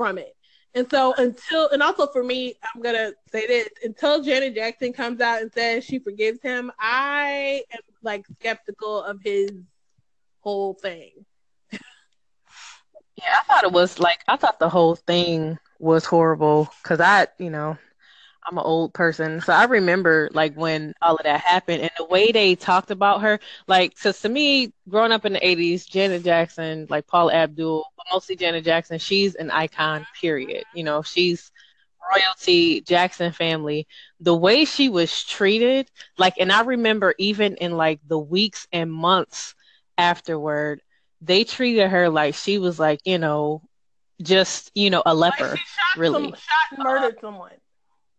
[0.00, 0.34] from it.
[0.74, 5.20] And so until and also for me, I'm gonna say this, until Janet Jackson comes
[5.20, 9.50] out and says she forgives him, I am like skeptical of his
[10.40, 11.10] whole thing.
[11.72, 11.78] yeah,
[13.26, 17.50] I thought it was like I thought the whole thing was horrible because I, you
[17.50, 17.76] know,
[18.46, 22.04] I'm an old person, so I remember like when all of that happened and the
[22.04, 23.38] way they talked about her.
[23.66, 28.06] Like, cause to me, growing up in the '80s, Janet Jackson, like Paula Abdul, but
[28.12, 30.06] mostly Janet Jackson, she's an icon.
[30.20, 30.64] Period.
[30.74, 31.52] You know, she's
[32.14, 33.86] royalty, Jackson family.
[34.20, 38.92] The way she was treated, like, and I remember even in like the weeks and
[38.92, 39.54] months
[39.98, 40.80] afterward,
[41.20, 43.62] they treated her like she was like, you know,
[44.22, 45.50] just you know a leper.
[45.50, 45.60] Like
[45.96, 47.52] really, some, shot and murdered uh, someone.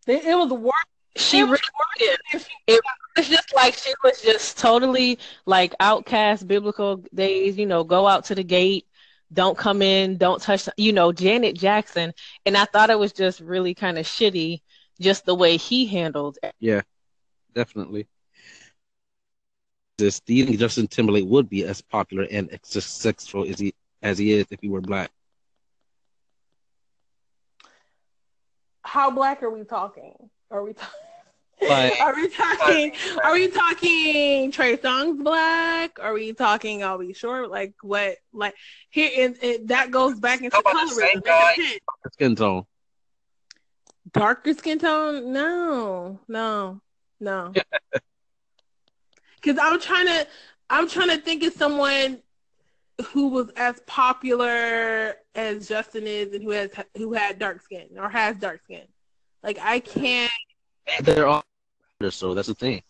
[0.07, 0.73] It, it was worse.
[1.17, 1.59] She really
[1.97, 2.19] did.
[2.67, 2.81] It
[3.17, 8.25] was just like she was just totally like outcast biblical days, you know, go out
[8.25, 8.87] to the gate,
[9.33, 12.13] don't come in, don't touch, you know, Janet Jackson.
[12.45, 14.61] And I thought it was just really kind of shitty,
[15.01, 16.53] just the way he handled it.
[16.59, 16.81] Yeah,
[17.53, 18.07] definitely.
[19.97, 24.17] This, do you think Justin Timberlake would be as popular and successful as he as
[24.17, 25.11] he is if he were black?
[28.83, 30.13] How black are we talking?
[30.49, 30.99] Are we talking?
[31.61, 32.93] Like, are we talking?
[33.23, 35.99] Are we talking Trey Songz black?
[35.99, 36.83] Are we talking?
[36.83, 37.47] Are we sure?
[37.47, 38.17] Like what?
[38.33, 38.55] Like
[38.89, 39.09] here,
[39.41, 41.21] and, that goes back into colorism.
[42.13, 42.65] Skin tone.
[44.11, 45.31] Darker skin tone?
[45.31, 46.81] No, no,
[47.19, 47.53] no.
[49.41, 50.27] Because I'm trying to,
[50.69, 52.19] I'm trying to think of someone
[53.01, 58.09] who was as popular as Justin is and who has who had dark skin or
[58.09, 58.85] has dark skin.
[59.43, 60.31] Like I can't.
[61.01, 61.43] They're all
[62.09, 62.81] so that's the thing.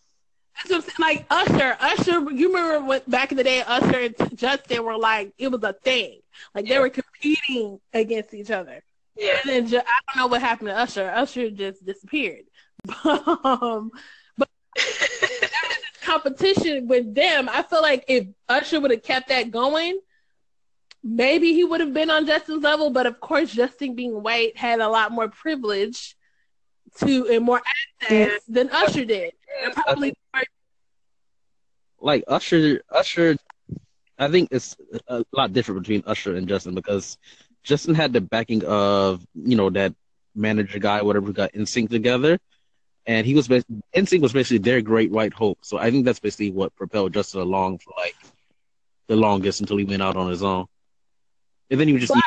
[0.56, 0.94] That's what I'm saying.
[0.98, 5.32] Like Usher, Usher, you remember what back in the day, Usher and Justin were like,
[5.38, 6.20] it was a thing.
[6.54, 8.82] Like they were competing against each other.
[9.16, 9.38] Yeah.
[9.46, 11.10] And then I don't know what happened to Usher.
[11.14, 12.44] Usher just disappeared.
[13.04, 14.00] um, but
[16.12, 19.98] competition with them, I feel like if Usher would have kept that going,
[21.02, 22.90] maybe he would have been on Justin's level.
[22.90, 26.16] But of course, Justin being white had a lot more privilege
[26.98, 27.62] to and more
[28.00, 29.32] access than Usher did.
[29.64, 30.14] And probably
[32.00, 33.36] Like Usher, Usher,
[34.18, 34.76] I think it's
[35.08, 37.16] a lot different between Usher and Justin because
[37.62, 39.94] Justin had the backing of you know that
[40.34, 42.38] manager guy, whatever, got NSYNC together,
[43.06, 45.58] and he was bas- NSYNC was basically their great white hope.
[45.62, 48.16] So I think that's basically what propelled Justin along for like
[49.08, 50.66] the longest until he went out on his own.
[51.70, 52.22] And then he was just But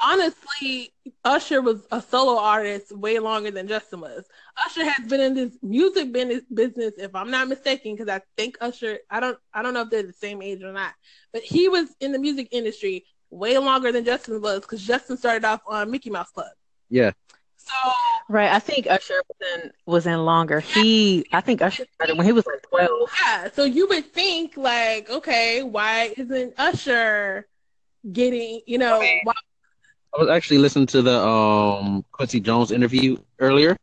[0.00, 0.92] honestly,
[1.24, 4.24] Usher was a solo artist way longer than Justin was.
[4.64, 8.56] Usher has been in this music business, business if I'm not mistaken, because I think
[8.60, 10.92] Usher, I don't, I don't know if they're the same age or not,
[11.32, 15.44] but he was in the music industry way longer than Justin was, because Justin started
[15.44, 16.46] off on Mickey Mouse Club.
[16.88, 17.12] yeah.
[17.66, 17.92] So
[18.28, 18.50] Right.
[18.50, 20.58] I think Usher was in, was in longer.
[20.60, 22.90] He, I think Usher started when he was like 12.
[23.24, 27.46] yeah, so you would think like, okay, why isn't Usher
[28.12, 29.32] getting, you know, why,
[30.16, 33.76] I was actually listening to the um Quincy Jones interview earlier,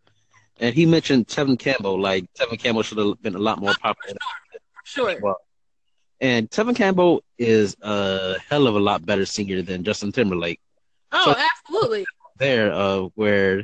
[0.59, 1.99] and he mentioned Tevin Campbell.
[2.01, 4.17] Like Tevin Campbell should have been a lot more popular.
[4.83, 5.37] sure, Well,
[6.21, 10.59] and Tevin Campbell is a hell of a lot better singer than Justin Timberlake.
[11.11, 12.05] oh, so- absolutely,
[12.39, 13.63] There, uh, where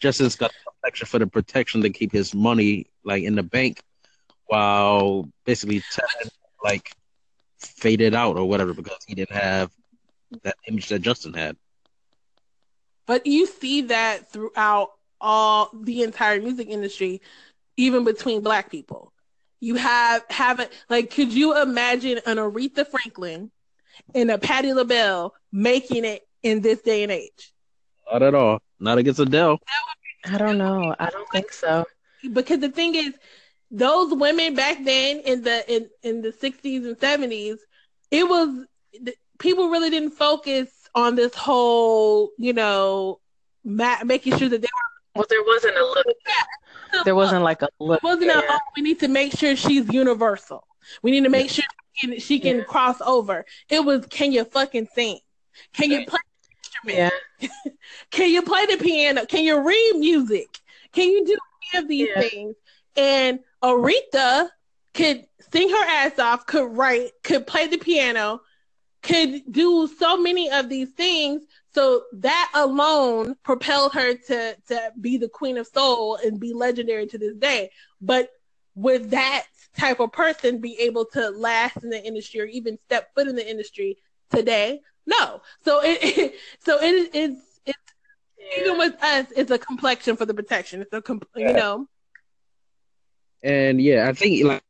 [0.00, 0.52] Justin's got
[0.84, 3.82] extra for the protection to keep his money like in the bank,
[4.46, 6.30] while basically Tevin
[6.64, 6.92] like
[7.58, 9.70] faded out or whatever because he didn't have
[10.42, 11.56] that image that Justin had.
[13.06, 17.20] But you see that throughout all the entire music industry,
[17.76, 19.12] even between black people.
[19.60, 23.50] You have haven't like could you imagine an Aretha Franklin
[24.14, 27.52] and a Patti LaBelle making it in this day and age?
[28.10, 28.62] Not at all.
[28.80, 29.58] Not against Adele.
[30.24, 30.94] I don't know.
[30.98, 31.84] I don't think so.
[32.32, 33.14] Because the thing is,
[33.70, 37.58] those women back then in the in, in the sixties and seventies,
[38.10, 38.66] it was
[39.38, 43.20] people really didn't focus on this whole, you know,
[43.64, 44.90] ma- making sure that they were.
[45.14, 46.06] Well, there wasn't a look.
[46.06, 47.98] were There wasn't like a look.
[47.98, 50.66] It wasn't a, oh, we need to make sure she's universal.
[51.02, 51.64] We need to make sure
[51.94, 52.64] she can, she can Yeah.
[52.64, 53.44] cross over.
[53.68, 55.18] It was, can you fucking sing?
[55.72, 56.29] Can you play the
[56.86, 57.12] instrument?
[57.40, 57.48] Yeah.
[58.10, 59.26] Can you play the piano?
[59.26, 60.58] Can you read music?
[60.92, 61.36] Can you do
[61.72, 62.28] any of these Yeah.
[62.28, 62.56] things?
[62.96, 64.50] And Aretha
[64.94, 68.40] could sing her ass off, could write, could play the piano,
[69.02, 71.42] could do so many of these things.
[71.72, 77.06] So that alone propelled her to to be the queen of soul and be legendary
[77.06, 77.70] to this day.
[78.00, 78.30] But
[78.74, 83.14] would that type of person be able to last in the industry or even step
[83.14, 83.98] foot in the industry
[84.30, 84.80] today?
[85.06, 85.42] No.
[85.64, 87.36] So it, so it is
[87.66, 87.78] it's
[88.58, 90.82] even with us, it's a complexion for the protection.
[90.82, 91.86] It's a com- you know
[93.42, 94.62] And yeah, I think like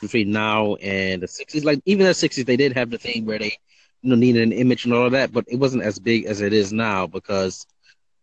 [0.00, 3.38] between now and the sixties, like even the sixties, they did have the thing where
[3.38, 3.56] they
[4.02, 6.40] you know needed an image and all of that, but it wasn't as big as
[6.40, 7.66] it is now because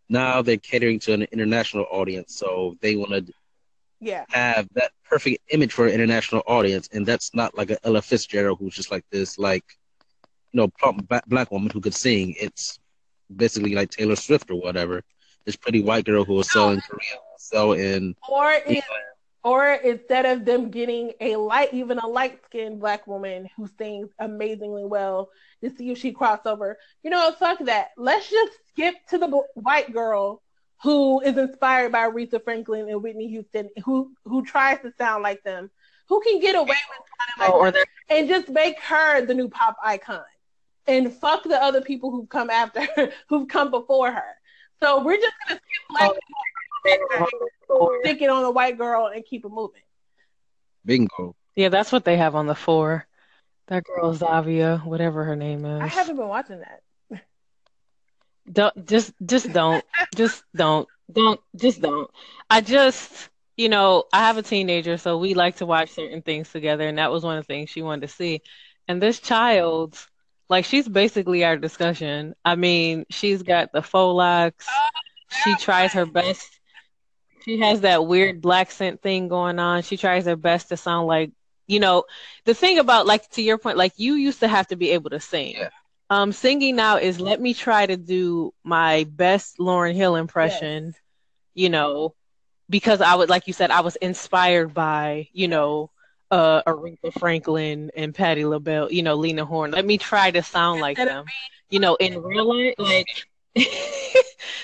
[0.09, 3.33] now they're catering to an international audience, so they want to
[3.99, 8.01] yeah have that perfect image for an international audience, and that's not like a Ella
[8.01, 9.65] Fitzgerald who's just like this, like
[10.53, 12.35] you know, plump black woman who could sing.
[12.39, 12.79] It's
[13.35, 15.03] basically like Taylor Swift or whatever.
[15.45, 18.83] This pretty white girl who will sell in Korea, sell in or it,
[19.43, 24.09] or instead of them getting a light even a light skinned black woman who sings
[24.19, 25.29] amazingly well
[25.63, 27.89] to see if she crossover you know fuck that.
[27.97, 30.41] Let's just skip to the b- white girl
[30.83, 35.43] who is inspired by Aretha Franklin and Whitney Houston who who tries to sound like
[35.43, 35.69] them.
[36.09, 36.99] Who can get away with
[37.39, 40.23] sounding Oh, like there, them, and just make her the new pop icon
[40.87, 44.35] and fuck the other people who've come after her, who've come before her
[44.81, 46.11] so we're just gonna skip black
[47.69, 49.81] Oh, stick it on a white girl and keep it moving.
[50.85, 51.35] bingo.
[51.55, 53.07] yeah, that's what they have on the four.
[53.67, 55.81] That girl Zhavia, whatever her name is.
[55.81, 56.81] I haven't been watching that.
[58.51, 62.11] Don't just just don't just don't don't just don't.
[62.49, 66.51] I just you know I have a teenager, so we like to watch certain things
[66.51, 68.41] together, and that was one of the things she wanted to see.
[68.89, 69.97] And this child,
[70.49, 72.35] like she's basically our discussion.
[72.43, 74.67] I mean, she's got the faux locks.
[75.43, 76.59] She tries her best.
[77.43, 79.81] She has that weird black scent thing going on.
[79.81, 81.31] She tries her best to sound like
[81.67, 82.03] you know
[82.45, 85.09] the thing about like to your point, like you used to have to be able
[85.11, 85.55] to sing.
[85.57, 85.69] Yeah.
[86.09, 90.93] Um, singing now is let me try to do my best Lauryn Hill impression,
[91.55, 92.13] you know,
[92.69, 95.89] because I would, like you said, I was inspired by, you know,
[96.33, 99.69] uh, Aretha Franklin and Patti LaBelle, you know, Lena Horne.
[99.69, 101.25] Let me try to sound like them,
[101.69, 103.05] you know, in real life, like,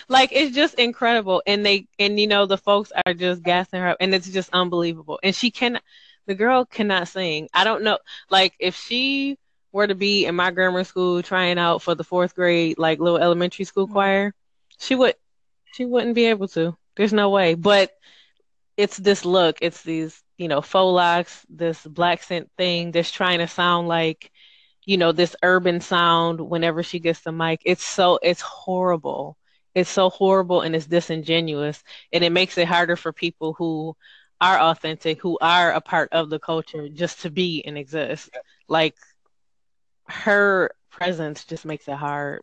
[0.10, 1.44] like it's just incredible.
[1.46, 4.50] And they, and you know, the folks are just gassing her, up and it's just
[4.52, 5.20] unbelievable.
[5.22, 5.80] And she can,
[6.26, 7.50] the girl cannot sing.
[7.54, 8.00] I don't know,
[8.32, 9.38] like if she
[9.72, 13.20] were to be in my grammar school trying out for the fourth grade, like little
[13.20, 13.94] elementary school mm-hmm.
[13.94, 14.34] choir,
[14.80, 15.14] she would,
[15.74, 16.76] she wouldn't be able to.
[16.96, 17.54] There's no way.
[17.54, 17.92] But
[18.80, 19.60] it's this look.
[19.62, 24.32] It's these you know, faux locks, this black scent thing that's trying to sound like,
[24.86, 27.62] you know, this urban sound whenever she gets the mic.
[27.66, 29.38] It's so, it's horrible.
[29.76, 31.84] It's so horrible and it's disingenuous.
[32.14, 33.98] And it makes it harder for people who
[34.40, 38.30] are authentic, who are a part of the culture just to be and exist.
[38.70, 38.96] Like
[40.08, 42.42] her presence just makes it hard.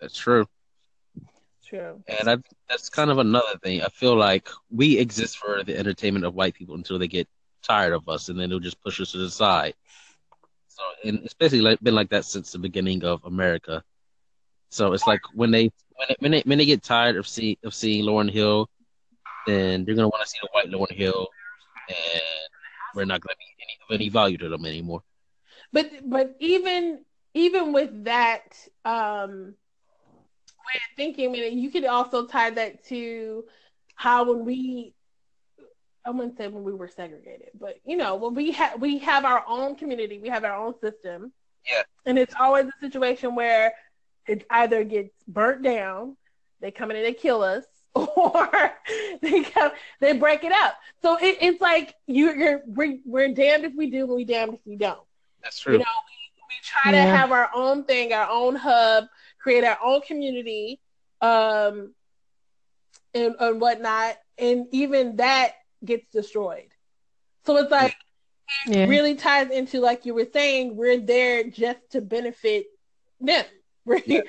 [0.00, 0.46] That's true.
[1.66, 2.02] True.
[2.06, 2.36] And I,
[2.68, 3.82] that's kind of another thing.
[3.82, 7.28] I feel like we exist for the entertainment of white people until they get
[7.62, 9.74] tired of us, and then they'll just push us to the side.
[10.68, 13.82] So, and it's basically like, been like that since the beginning of America.
[14.68, 17.58] So it's like when they when they, when they, when they get tired of see
[17.64, 18.68] of seeing Lauryn Hill,
[19.46, 21.28] then they're gonna want to see the white Lauryn Hill,
[21.88, 22.22] and
[22.94, 25.02] we're not gonna be any, of any value to them anymore.
[25.72, 27.04] But but even
[27.34, 29.54] even with that, um,
[30.66, 31.28] way of thinking.
[31.28, 33.44] I mean, you could also tie that to
[33.94, 34.94] how when we
[36.04, 39.24] I wouldn't say when we were segregated, but you know, when we have we have
[39.24, 41.32] our own community, we have our own system.
[41.68, 41.82] Yeah.
[42.04, 43.72] And it's always a situation where
[44.28, 46.16] it either gets burnt down,
[46.60, 47.64] they come in and they kill us,
[47.94, 48.72] or
[49.20, 50.76] they come they break it up.
[51.02, 54.54] So it, it's like you, you're we're, we're damned if we do and we damned
[54.54, 55.00] if we don't.
[55.42, 55.74] That's true.
[55.74, 57.04] You know, we, we try yeah.
[57.04, 59.06] to have our own thing, our own hub,
[59.46, 60.80] create our own community,
[61.20, 61.94] um,
[63.14, 64.16] and, and whatnot.
[64.36, 65.52] And even that
[65.84, 66.66] gets destroyed.
[67.44, 67.94] So it's like,
[68.66, 68.78] yeah.
[68.78, 72.66] it really ties into, like you were saying, we're there just to benefit
[73.20, 73.44] them.
[74.04, 74.22] Yeah.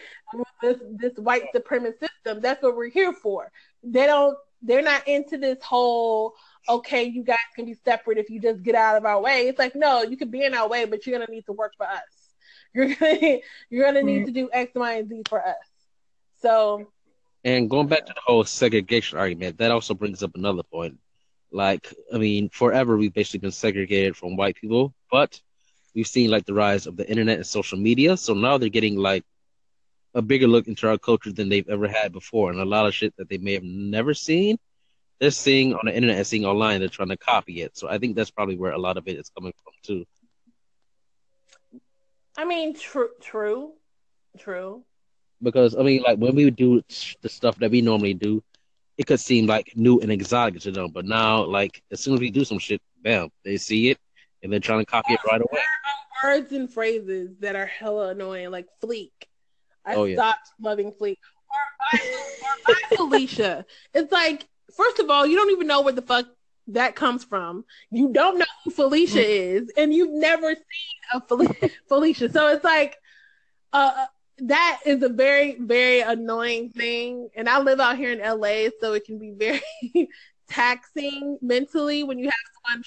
[0.62, 3.52] this, this white supremacist system, that's what we're here for.
[3.82, 6.36] They don't, they're not into this whole,
[6.70, 9.48] okay, you guys can be separate if you just get out of our way.
[9.48, 11.54] It's like, no, you can be in our way, but you're going to need to
[11.54, 12.17] work for us.
[12.78, 13.38] You're gonna
[13.70, 14.26] you're gonna need mm.
[14.26, 15.56] to do X, Y, and Z for us.
[16.42, 16.88] So
[17.44, 21.00] and going back to the whole segregation argument, that also brings up another point.
[21.52, 25.42] Like, I mean, forever we've basically been segregated from white people, but
[25.96, 28.18] we've seen like the rise of the internet and social media.
[28.18, 29.24] So now they're getting like
[30.14, 32.94] a bigger look into our culture than they've ever had before, and a lot of
[32.94, 34.58] shit that they may have never seen,
[35.20, 36.80] they're seeing on the internet and seeing online.
[36.80, 37.76] They're trying to copy it.
[37.76, 40.06] So I think that's probably where a lot of it is coming from too.
[42.38, 43.74] I mean, true, true,
[44.38, 44.84] true.
[45.42, 46.82] Because I mean, like when we do
[47.22, 48.44] the stuff that we normally do,
[48.98, 50.92] it could seem like new and exotic to them.
[50.92, 53.98] But now, like as soon as we do some shit, bam, they see it
[54.44, 55.60] and they're trying to copy it right away.
[55.60, 59.12] Um, words and phrases that are hella annoying, like fleek.
[59.86, 60.70] I oh, stopped yeah.
[60.70, 61.18] loving fleek.
[61.94, 62.00] Or
[62.44, 63.66] or bye Felicia.
[63.94, 66.28] It's like, first of all, you don't even know where the fuck
[66.68, 67.66] that comes from.
[67.92, 69.56] You don't know who Felicia mm.
[69.56, 72.32] is, and you've never seen a Fel- Felicia.
[72.32, 72.98] So it's like,
[73.74, 74.06] uh,
[74.40, 77.30] that is a very, very annoying thing.
[77.36, 80.10] And I live out here in LA, so it can be very
[80.50, 82.84] taxing mentally when you have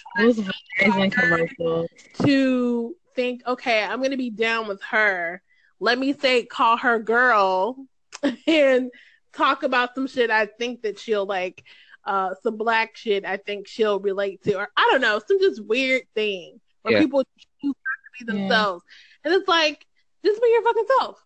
[0.85, 1.89] someone trying to,
[2.25, 5.43] to think, okay, I'm going to be down with her.
[5.81, 7.77] Let me say, call her girl
[8.47, 8.91] and
[9.33, 11.65] talk about some shit I think that she'll like
[12.05, 15.65] uh, some black shit I think she'll relate to, or I don't know, some just
[15.65, 17.01] weird thing where yeah.
[17.01, 17.25] people
[17.63, 18.85] choose to be themselves.
[19.25, 19.33] Yeah.
[19.33, 19.87] And it's like,
[20.25, 21.25] just be your fucking self.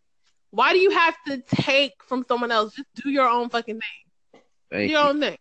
[0.50, 2.74] Why do you have to take from someone else?
[2.74, 4.40] Just do your own fucking thing.
[4.70, 5.08] Thank do your you.
[5.08, 5.36] own thing.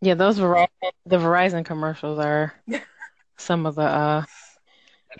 [0.00, 0.68] Yeah, those Verizon,
[1.06, 2.54] the Verizon commercials are
[3.36, 4.24] some of the uh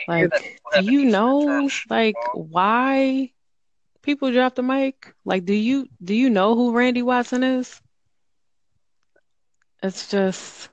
[0.08, 0.30] like
[0.78, 3.32] do you know like why
[4.02, 5.14] people drop the mic?
[5.24, 7.80] Like do you do you know who Randy Watson is?
[9.84, 10.70] It's just,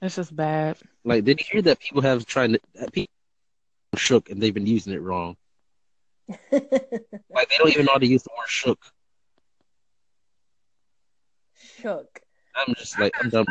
[0.00, 0.76] it's just bad.
[1.04, 3.10] Like, did you hear that people have tried to people
[3.96, 5.36] shook and they've been using it wrong?
[6.28, 8.78] like they don't even know how to use the word shook.
[11.80, 12.20] Shook.
[12.54, 13.46] I'm just like I'm, I'm done.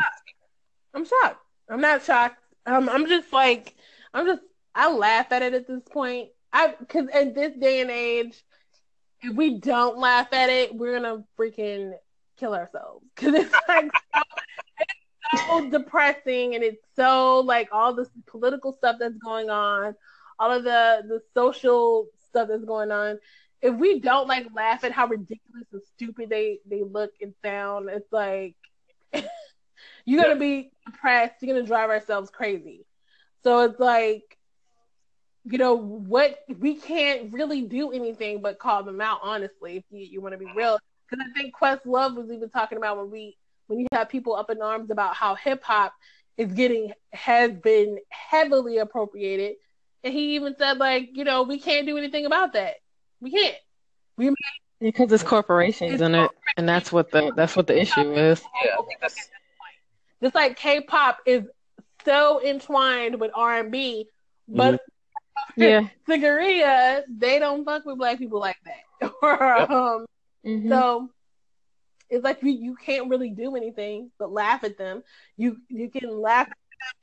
[0.94, 1.44] I'm shocked.
[1.68, 2.42] I'm not shocked.
[2.64, 3.74] Um, I'm just like
[4.14, 4.40] I'm just
[4.74, 6.30] I laugh at it at this point.
[6.54, 8.42] I because at this day and age,
[9.20, 11.92] if we don't laugh at it, we're gonna freaking
[12.40, 14.22] kill ourselves because it's like so,
[14.58, 14.69] it's
[15.36, 19.94] so depressing and it's so like all this political stuff that's going on,
[20.38, 23.18] all of the the social stuff that's going on.
[23.62, 27.90] If we don't like laugh at how ridiculous and stupid they they look and sound,
[27.90, 28.56] it's like
[30.04, 31.34] you're gonna be depressed.
[31.40, 32.86] You're gonna drive ourselves crazy.
[33.42, 34.36] So it's like,
[35.44, 39.20] you know, what we can't really do anything but call them out.
[39.22, 40.78] Honestly, if you, you want to be real,
[41.08, 43.36] because I think Questlove was even talking about when we
[43.70, 45.94] when you have people up in arms about how hip hop
[46.36, 49.56] is getting has been heavily appropriated,
[50.02, 52.74] and he even said like, you know, we can't do anything about that.
[53.20, 53.56] We can't.
[54.16, 54.34] We
[54.80, 58.42] because it's corporations it's in it, and that's what the that's what the issue is.
[58.64, 59.28] Yeah, I think that's
[60.22, 61.44] just like K-pop is
[62.04, 64.08] so entwined with R&B,
[64.48, 65.62] but mm-hmm.
[65.62, 69.12] yeah, Sigiriya they don't fuck with black people like that.
[69.22, 70.06] or, um,
[70.44, 70.68] mm-hmm.
[70.68, 71.10] So
[72.10, 75.02] it's like you, you can't really do anything but laugh at them.
[75.36, 76.48] You you can laugh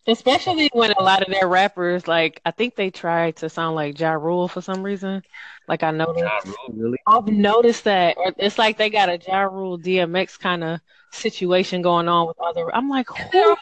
[0.07, 3.99] Especially when a lot of their rappers, like I think they try to sound like
[3.99, 5.21] Ja Rule for some reason.
[5.67, 6.97] Like I noticed, ja Rule, really?
[7.05, 10.79] I've noticed that, or it's like they got a Ja Rule DMX kind of
[11.11, 12.73] situation going on with other.
[12.73, 13.55] I'm like, who?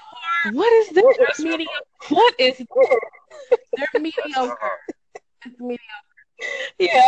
[0.51, 1.39] What is this?
[1.39, 1.71] Mediocre.
[2.09, 2.67] What is this?
[3.75, 4.57] They're mediocre.
[5.47, 6.04] It's mediocre.
[6.77, 7.01] Yeah,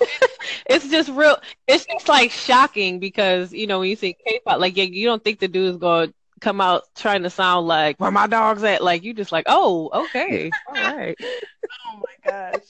[0.66, 1.38] it's just real.
[1.66, 5.22] It's just like shocking because you know when you think K-pop, like yeah, you don't
[5.22, 8.62] think the dude is going to come out trying to sound like where my dog's
[8.64, 8.82] at.
[8.82, 11.16] Like you just like, oh, okay, all right.
[11.22, 12.64] oh my gosh.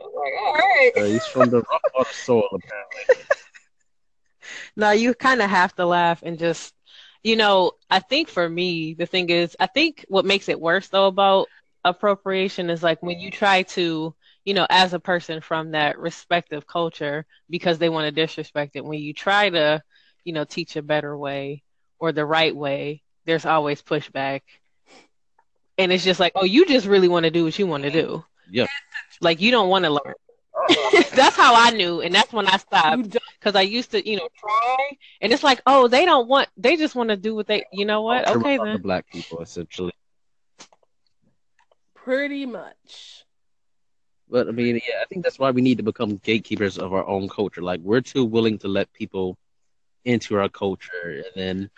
[0.00, 0.92] Like, all right.
[0.96, 1.62] Uh, he's from the
[1.96, 3.24] rough soil, apparently.
[4.76, 6.74] no, you kind of have to laugh and just,
[7.22, 10.88] you know, I think for me, the thing is, I think what makes it worse
[10.88, 11.48] though about
[11.84, 14.14] appropriation is like when you try to,
[14.48, 18.84] you know, as a person from that respective culture, because they want to disrespect it,
[18.84, 19.82] when you try to,
[20.24, 21.62] you know, teach a better way
[21.98, 24.40] or the right way, there's always pushback.
[25.76, 27.90] And it's just like, oh, you just really want to do what you want to
[27.90, 28.24] do.
[28.50, 28.68] Yeah.
[29.20, 30.14] Like you don't want to learn.
[31.14, 34.28] that's how I knew, and that's when I stopped because I used to, you know,
[34.40, 34.76] try,
[35.20, 37.84] and it's like, oh, they don't want, they just want to do what they, you
[37.84, 38.26] know what?
[38.28, 38.72] Okay, then.
[38.72, 39.92] The black people, essentially.
[41.94, 43.26] Pretty much.
[44.30, 47.06] But I mean, yeah, I think that's why we need to become gatekeepers of our
[47.06, 47.62] own culture.
[47.62, 49.36] Like we're too willing to let people
[50.04, 51.70] into our culture, and then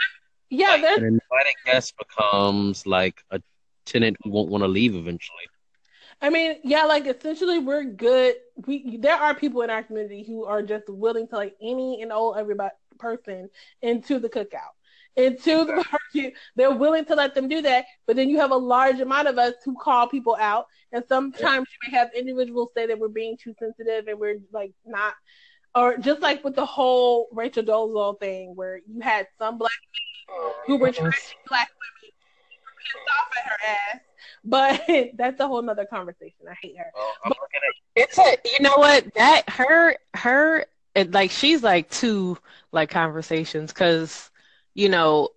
[0.50, 3.40] yeah, like, and inviting guests becomes like a
[3.86, 5.46] tenant who won't want to leave eventually.
[6.22, 8.34] I mean, yeah, like essentially we're good.
[8.66, 12.12] We there are people in our community who are just willing to like any and
[12.12, 13.48] all everybody person
[13.80, 14.74] into the cookout.
[15.16, 16.34] Into the market.
[16.56, 17.84] They're willing to let them do that.
[18.06, 20.66] But then you have a large amount of us who call people out.
[20.92, 24.72] And sometimes you may have individuals say that we're being too sensitive and we're like
[24.86, 25.14] not
[25.74, 29.70] or just like with the whole Rachel Dolezal thing, where you had some black
[30.34, 31.12] men who were trying
[31.48, 32.12] black women
[32.78, 34.00] pissed off at her ass.
[34.44, 36.46] But that's a whole nother conversation.
[36.50, 36.90] I hate her.
[36.96, 37.36] Oh, but,
[37.96, 42.38] it's a you know what that her her it, like she's like two
[42.72, 44.29] like conversations because
[44.74, 45.28] you know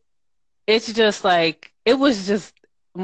[0.68, 2.54] it's just like it was just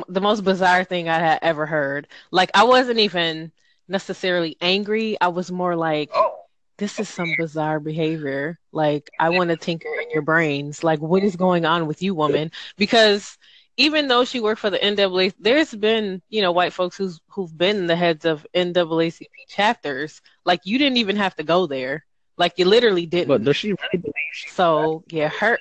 [0.07, 2.07] the most bizarre thing I had ever heard.
[2.31, 3.51] Like I wasn't even
[3.87, 5.17] necessarily angry.
[5.19, 6.11] I was more like.
[6.13, 6.35] Oh
[6.79, 8.57] this is some bizarre behavior.
[8.71, 10.83] Like, I want to tinker in your brains.
[10.83, 12.51] Like, what is going on with you, woman?
[12.77, 13.37] Because
[13.77, 17.55] even though she worked for the NAACP, there's been, you know, white folks who's who've
[17.55, 20.21] been the heads of NAACP chapters.
[20.45, 22.05] Like, you didn't even have to go there.
[22.37, 23.27] Like, you literally didn't.
[23.27, 25.59] But does she really believe she's So yeah, her.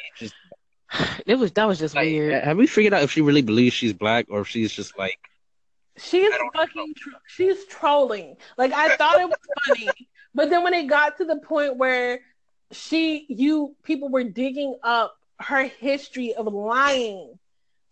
[1.26, 2.42] It was that was just like, weird.
[2.42, 5.18] Have we figured out if she really believes she's black or if she's just like?
[5.98, 6.94] She's fucking.
[6.96, 8.36] Tro- she's trolling.
[8.56, 9.88] Like I thought it was funny.
[10.34, 12.20] But then when it got to the point where
[12.70, 17.38] she, you, people were digging up her history of lying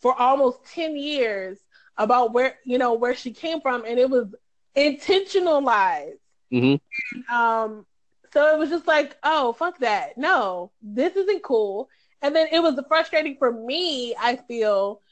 [0.01, 1.59] for almost 10 years
[1.97, 3.85] about where, you know, where she came from.
[3.85, 4.33] And it was
[4.75, 6.19] intentional lies.
[6.53, 7.35] Mm-hmm.
[7.35, 7.87] Um,
[8.33, 10.19] so it was just like, oh, fuck that.
[10.19, 11.89] No, this isn't cool.
[12.23, 15.03] And then it was frustrating for me, I feel,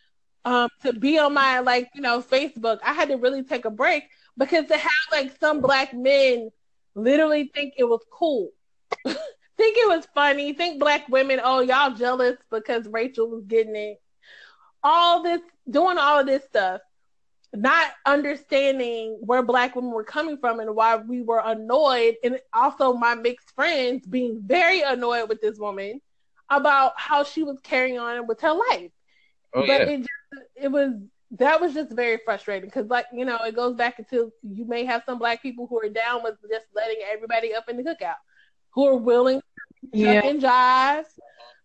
[0.44, 2.78] um, to be on my like, you know, Facebook.
[2.82, 4.04] I had to really take a break
[4.36, 6.50] because to have like some black men
[6.94, 8.50] literally think it was cool.
[9.06, 10.52] think it was funny.
[10.52, 14.00] Think black women, oh, y'all jealous because Rachel was getting it.
[14.82, 16.80] All this, doing all of this stuff,
[17.54, 22.16] not understanding where black women were coming from and why we were annoyed.
[22.22, 26.00] And also my mixed friends being very annoyed with this woman
[26.50, 28.90] about how she was carrying on with her life.
[29.54, 29.76] Oh, but yeah.
[29.76, 30.94] it just, it was
[31.38, 34.84] that was just very frustrating because like you know it goes back into you may
[34.84, 38.14] have some black people who are down with just letting everybody up in the cookout
[38.70, 40.24] who are willing to yeah.
[40.24, 41.06] and jive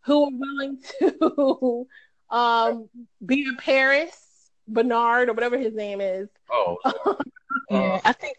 [0.01, 1.87] who are willing to
[2.35, 2.89] um
[3.25, 6.77] be in paris bernard or whatever his name is oh
[7.69, 8.37] yeah i think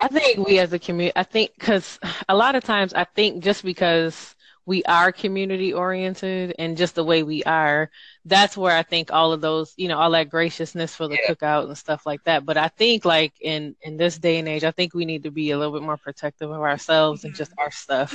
[0.00, 3.42] i think we as a community i think because a lot of times i think
[3.42, 4.35] just because
[4.66, 7.88] we are community oriented and just the way we are,
[8.24, 11.32] that's where I think all of those, you know, all that graciousness for the yeah.
[11.32, 12.44] cookout and stuff like that.
[12.44, 15.30] But I think like in in this day and age, I think we need to
[15.30, 18.12] be a little bit more protective of ourselves and just our stuff.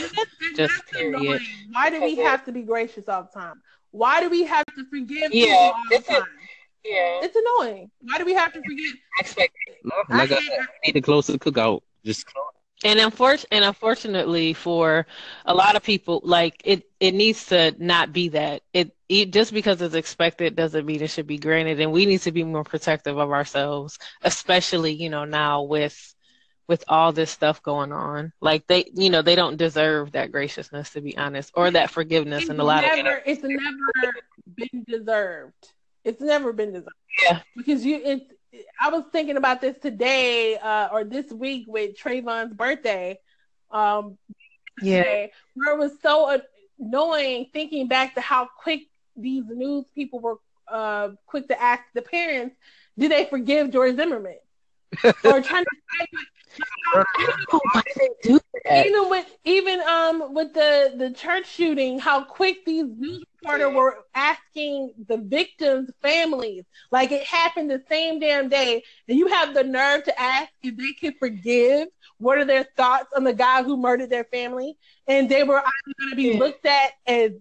[0.55, 1.41] just period.
[1.71, 3.61] Why do we have to be gracious all the time?
[3.91, 6.23] Why do we have to forgive yeah, all the time?
[6.83, 7.91] yeah, it's annoying.
[8.01, 8.93] Why do we have to forgive?
[10.09, 10.37] Like I, I,
[10.85, 11.81] need to close the cookout.
[12.03, 12.25] Just
[12.83, 15.05] and unfortunately, and unfortunately for
[15.45, 18.63] a lot of people, like it, it needs to not be that.
[18.73, 22.21] It, it just because it's expected doesn't mean it should be granted, and we need
[22.21, 26.15] to be more protective of ourselves, especially you know now with
[26.67, 28.31] with all this stuff going on.
[28.39, 32.43] Like they, you know, they don't deserve that graciousness to be honest, or that forgiveness.
[32.43, 34.13] It's and a lot never, of it's never
[34.55, 35.73] been deserved.
[36.03, 36.95] It's never been deserved.
[37.23, 38.23] Yeah, because you, it's
[38.79, 43.19] I was thinking about this today uh, or this week with Trayvon's birthday.
[43.71, 44.17] Um,
[44.81, 46.41] yeah, today, where it was so
[46.79, 48.83] annoying thinking back to how quick
[49.15, 50.37] these news people were
[50.67, 52.55] uh, quick to ask the parents,
[52.97, 54.37] did they forgive George Zimmerman?
[55.23, 56.07] or trying to
[56.93, 58.85] why did they do that?
[58.85, 63.97] Even with even um with the the church shooting, how quick these news reporters were
[64.13, 69.63] asking the victims' families, like it happened the same damn day, and you have the
[69.63, 71.87] nerve to ask if they can forgive.
[72.17, 74.77] What are their thoughts on the guy who murdered their family?
[75.07, 77.31] And they were either going to be looked at as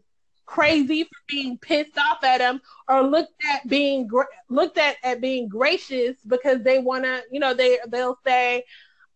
[0.46, 5.20] crazy for being pissed off at him or looked at being gra- looked at at
[5.20, 8.64] being gracious because they want to you know they they'll say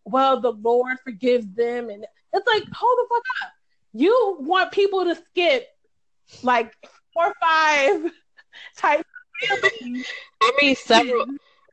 [0.05, 3.51] well the lord forgives them and it's like hold the fuck up
[3.93, 5.67] you want people to skip
[6.43, 6.73] like
[7.13, 8.11] four or five
[8.77, 9.05] type
[10.41, 11.25] I mean, several.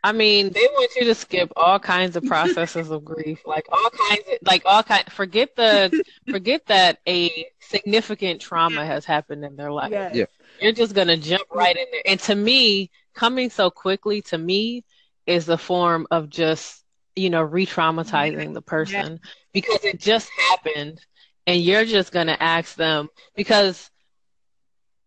[0.05, 3.89] I mean, they want you to skip all kinds of processes of grief, like all
[4.09, 5.05] kinds of, like all kind.
[5.12, 9.93] Forget the, forget that a significant trauma has happened in their life.
[9.93, 10.14] Yes.
[10.14, 10.24] Yeah.
[10.61, 12.03] You're just gonna jump right in there.
[12.05, 14.85] And to me, coming so quickly to me
[15.26, 16.82] is a form of just,
[17.16, 19.20] you know, re-traumatizing the person
[19.52, 21.00] because it just happened,
[21.46, 23.90] and you're just gonna ask them because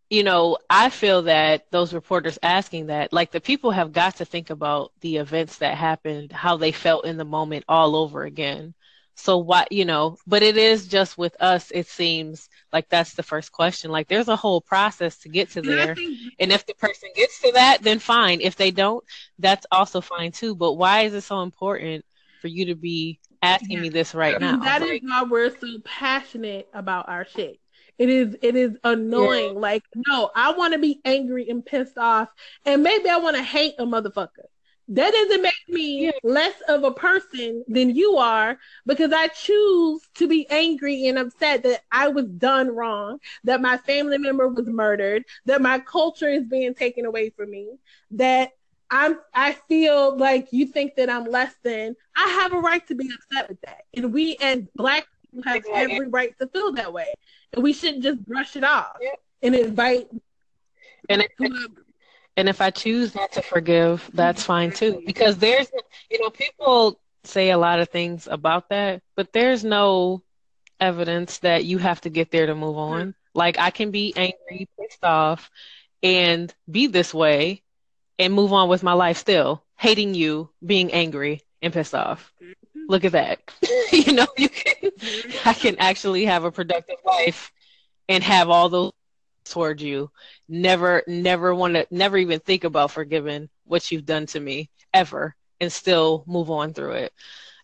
[0.10, 4.26] you know, I feel that those reporters asking that, like the people have got to
[4.26, 8.74] think about the events that happened, how they felt in the moment all over again.
[9.16, 13.24] So what, you know, but it is just with us, it seems like that's the
[13.24, 13.90] first question.
[13.90, 15.96] Like there's a whole process to get to there.
[16.40, 18.42] And if the person gets to that, then fine.
[18.42, 19.04] If they don't,
[19.40, 20.54] that's also fine too.
[20.54, 22.06] But why is it so important
[22.42, 24.58] for you to be asking me this right now?
[24.58, 27.60] That like, is why we're so passionate about our shit
[27.98, 29.54] it is it is annoying.
[29.54, 29.60] Yeah.
[29.60, 32.30] Like, no, I want to be angry and pissed off,
[32.66, 34.48] and maybe I want to hate a motherfucker.
[34.90, 40.28] That doesn't make me less of a person than you are because I choose to
[40.28, 45.26] be angry and upset that I was done wrong, that my family member was murdered,
[45.46, 47.78] that my culture is being taken away from me,
[48.12, 48.52] that
[48.92, 51.96] I'm I feel like you think that I'm less than.
[52.16, 53.86] I have a right to be upset with that.
[53.96, 57.08] And we as black people have every right to feel that way
[57.56, 59.10] and we shouldn't just brush it off yeah.
[59.42, 60.08] and invite.
[61.10, 61.32] And if,
[62.38, 65.02] and if I choose not to forgive, that's fine too.
[65.06, 65.70] Because there's,
[66.12, 70.22] you know, people say a lot of things about that, but there's no
[70.80, 73.02] evidence that you have to get there to move on.
[73.02, 73.10] Mm-hmm.
[73.34, 75.50] Like I can be angry, pissed off,
[76.04, 77.64] and be this way
[78.20, 82.34] and move on with my life still, hating you, being angry and pissed off.
[82.42, 82.82] Mm-hmm.
[82.88, 83.40] Look at that.
[83.92, 84.92] you know, you can,
[85.46, 87.52] I can actually have a productive life
[88.08, 88.92] and have all those
[89.46, 90.12] towards you.
[90.50, 95.36] Never, never want to, never even think about forgiving what you've done to me ever
[95.62, 97.14] and still move on through it.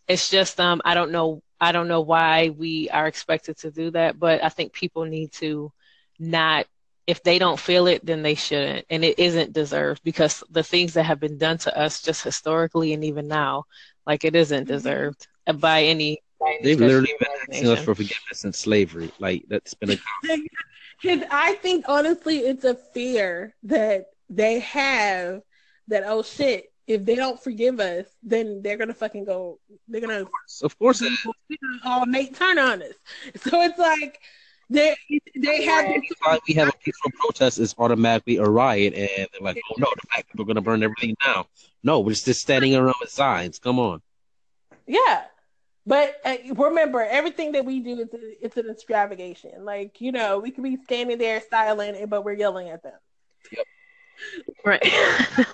[0.08, 3.92] It's just, um, I don't know, I don't know why we are expected to do
[3.92, 5.72] that, but I think people need to
[6.20, 6.68] not
[7.08, 8.86] if they don't feel it, then they shouldn't.
[8.90, 12.94] And it isn't deserved because the things that have been done to us just historically
[12.94, 13.66] and even now,
[14.06, 16.22] like it isn't deserved by any.
[16.40, 19.12] By any They've literally been asking us for forgiveness since slavery.
[19.20, 19.98] Like that's been a.
[21.02, 25.42] Because I think honestly, it's a fear that they have
[25.88, 29.60] that oh shit, if they don't forgive us, then they're gonna fucking go.
[29.88, 30.22] They're gonna.
[30.22, 31.04] Of course, of course.
[31.86, 32.94] all Nat Turner on us.
[33.38, 34.20] So it's like
[34.70, 34.96] they
[35.36, 35.86] they have.
[35.86, 39.88] Anytime we have a peaceful protest, it's automatically a riot, and they're like, "Oh no,
[39.96, 41.46] the black people are going to burn everything down."
[41.84, 43.60] No, we're just standing around with signs.
[43.60, 44.02] Come on.
[44.88, 45.24] Yeah,
[45.86, 49.66] but uh, remember, everything that we do is a, it's an extravagation.
[49.66, 52.94] Like you know, we could be standing there silent, but we're yelling at them.
[53.52, 53.66] Yep.
[54.64, 54.82] Right.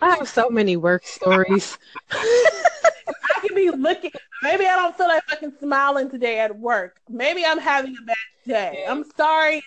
[0.00, 1.78] I have so many work stories.
[2.10, 2.60] I
[3.36, 4.10] I could be looking.
[4.42, 7.00] Maybe I don't feel like fucking smiling today at work.
[7.08, 8.84] Maybe I'm having a bad day.
[8.88, 9.64] I'm sorry if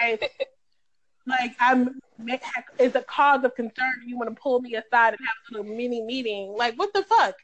[0.00, 0.18] my
[1.26, 2.00] like I'm
[2.78, 4.02] it's a cause of concern.
[4.06, 6.54] You want to pull me aside and have a little mini meeting?
[6.56, 7.34] Like what the fuck?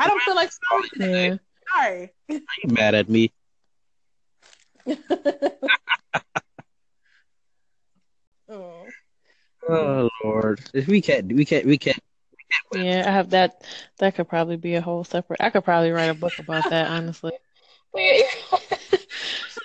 [0.00, 1.28] I don't feel like smiling today.
[1.28, 1.36] Yeah.
[1.72, 2.12] Sorry.
[2.30, 3.32] Are you mad at me?
[8.48, 8.86] oh.
[9.68, 12.02] oh Lord, we can't, we can't, we can't
[12.74, 13.62] yeah, I have that.
[13.98, 15.40] That could probably be a whole separate.
[15.40, 17.32] I could probably write a book about that, honestly.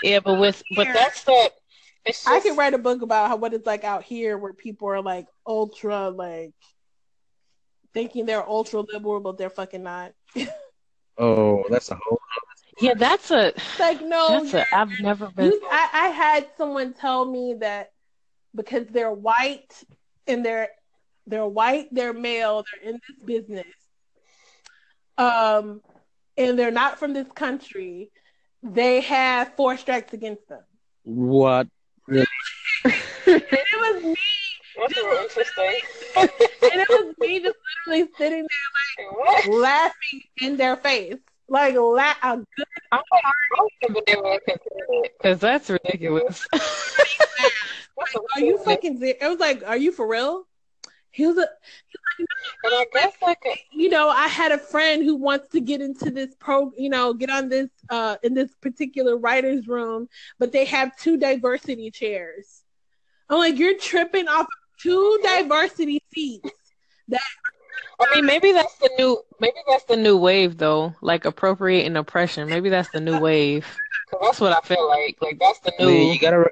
[0.03, 1.49] yeah, but with but that's that.
[2.05, 2.27] Just...
[2.27, 5.01] I could write a book about how what it's like out here, where people are
[5.01, 6.53] like ultra like
[7.95, 10.13] thinking they're ultra liberal, but they're fucking not.
[11.17, 12.19] oh, that's a whole.
[12.79, 14.43] Yeah, that's a like no.
[14.43, 15.45] That's a, I've never been.
[15.53, 17.93] You, I, I had someone tell me that
[18.53, 19.73] because they're white
[20.27, 20.69] and they're
[21.25, 23.65] they're white, they're male, they're in this business.
[25.17, 25.81] Um,
[26.37, 28.11] and they're not from this country.
[28.61, 30.61] They have four strikes against them.
[31.03, 31.67] What?
[32.07, 32.27] Really?
[33.25, 34.15] it was me.
[34.77, 35.81] That's interesting.
[36.15, 36.29] and
[36.61, 37.55] it was me just
[37.87, 41.17] literally sitting there like laughing in their face.
[41.47, 44.41] Like la- a good hard
[45.21, 46.45] because that's ridiculous.
[46.53, 46.61] like,
[48.35, 48.99] are you fucking?
[49.01, 50.47] It was like, are you for real?
[51.11, 51.47] He was a.
[52.63, 53.39] But I guess like
[53.71, 57.13] you know, I had a friend who wants to get into this pro, you know,
[57.13, 60.09] get on this uh in this particular writer's room,
[60.39, 62.63] but they have two diversity chairs.
[63.29, 64.47] I'm like, you're tripping off
[64.79, 66.49] two diversity seats.
[67.07, 67.21] That
[67.99, 70.95] I mean, maybe that's the new, maybe that's the new wave though.
[71.01, 72.49] Like appropriating oppression.
[72.49, 73.65] Maybe that's the new wave.
[74.09, 75.17] Cause that's what I feel like.
[75.21, 75.89] Like that's the new.
[75.89, 76.49] you gotta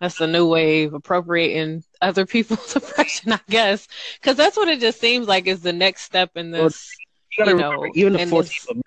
[0.00, 3.88] that's the new wave, appropriating other people's oppression, I guess,
[4.20, 6.90] because that's what it just seems like is the next step in this.
[7.38, 8.82] Well, you, you know, even the 14th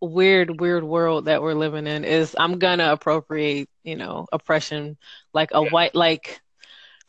[0.00, 4.96] weird, weird world that we're living in is I'm gonna appropriate, you know, oppression
[5.32, 5.70] like a yeah.
[5.70, 6.40] white, like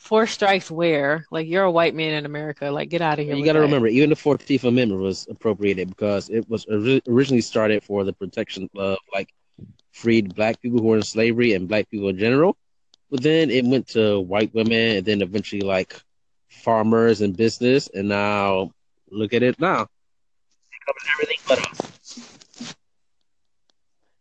[0.04, 3.36] four strikes where, like you're a white man in America, like get out of here.
[3.36, 6.66] You got to remember, even the 14th Amendment was appropriated because it was
[7.08, 9.34] originally started for the protection of like
[9.94, 12.58] freed black people who were in slavery and black people in general.
[13.10, 15.96] But then it went to white women, and then eventually like
[16.50, 18.72] farmers and business, and now
[19.10, 19.88] look at it now.
[21.14, 22.76] everything but us.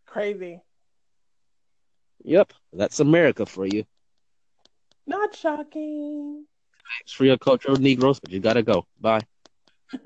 [0.07, 0.61] Crazy.
[2.22, 3.85] Yep, that's America for you.
[5.07, 6.46] Not shocking.
[6.98, 8.86] Thanks for your cultural Negroes, but you gotta go.
[9.00, 9.20] Bye.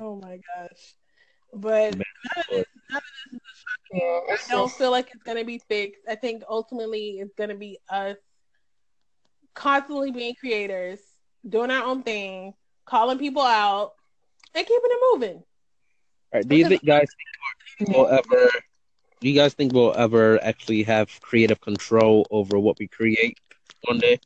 [0.00, 0.94] oh my gosh.
[1.52, 2.04] But none
[2.36, 5.58] of, this, none of this is yeah, oh, I don't feel like it's gonna be
[5.58, 6.02] fixed.
[6.08, 8.16] I think ultimately it's gonna be us
[9.54, 11.00] constantly being creators,
[11.48, 13.92] doing our own thing, calling people out,
[14.54, 15.36] and keeping it moving.
[15.36, 15.44] All
[16.34, 16.48] right.
[16.48, 17.08] Do you think guys
[17.78, 18.50] think we'll ever?
[19.20, 23.38] Do you guys think we'll ever actually have creative control over what we create
[23.84, 24.20] one day?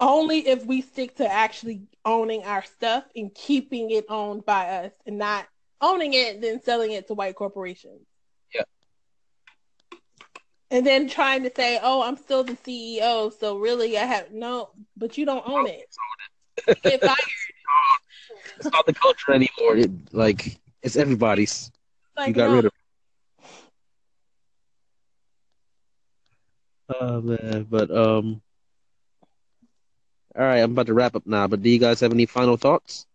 [0.00, 4.92] Only if we stick to actually owning our stuff and keeping it owned by us,
[5.06, 5.46] and not
[5.80, 8.00] owning it then selling it to white corporations
[8.54, 8.62] Yeah.
[10.70, 14.70] and then trying to say, "Oh, I'm still the CEO, so really I have no,"
[14.96, 15.86] but you don't own it.
[16.66, 16.82] it.
[16.82, 17.18] get fired.
[18.56, 19.76] It's not the culture anymore.
[19.76, 21.70] It, like it's everybody's.
[22.16, 22.56] Like, you got no.
[22.56, 22.72] rid of.
[26.88, 28.42] Oh man, but um.
[30.36, 31.46] All right, I'm about to wrap up now.
[31.48, 33.06] But do you guys have any final thoughts?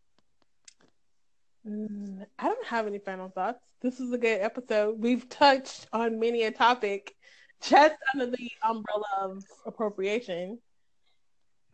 [1.68, 3.60] Mm, I don't have any final thoughts.
[3.82, 5.00] This is a good episode.
[5.00, 7.16] We've touched on many a topic
[7.62, 10.60] just under the umbrella of appropriation.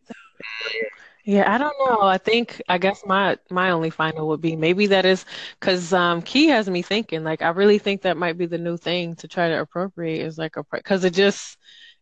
[0.04, 0.14] So,
[1.26, 2.02] yeah, I don't know.
[2.02, 5.26] I think I guess my my only final would be maybe that is
[5.60, 7.24] because um, Key has me thinking.
[7.24, 10.38] Like I really think that might be the new thing to try to appropriate is
[10.38, 11.58] like a because it just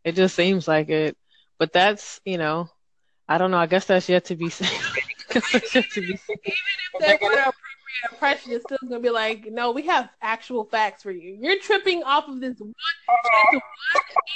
[0.06, 1.18] it just seems like it.
[1.58, 2.70] But that's you know
[3.28, 3.58] I don't know.
[3.58, 4.70] I guess that's yet to be seen.
[5.34, 6.38] yet to be seen.
[6.46, 6.60] Even
[6.94, 7.54] if they want to
[8.12, 11.38] oppression is still gonna be like, no, we have actual facts for you.
[11.40, 12.74] You're tripping off of this one,
[13.06, 13.62] one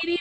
[0.03, 0.19] itty,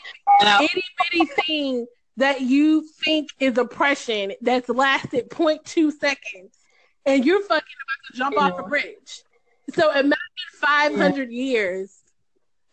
[0.61, 1.87] itty bitty thing
[2.17, 6.59] that you think is oppression that's lasted 0.2 seconds,
[7.07, 8.43] and you're fucking about to jump yeah.
[8.43, 9.23] off a bridge.
[9.75, 10.17] So imagine
[10.61, 11.43] 500 yeah.
[11.43, 11.97] years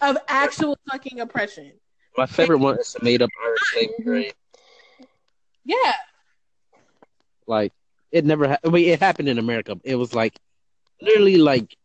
[0.00, 1.72] of actual fucking oppression.
[2.16, 4.24] My favorite one is the made up Irish slavery.
[4.24, 5.04] Mm-hmm.
[5.64, 5.92] Yeah.
[7.46, 7.72] Like
[8.10, 8.48] it never.
[8.48, 9.78] Ha- I mean, it happened in America.
[9.84, 10.38] It was like
[11.00, 11.76] literally like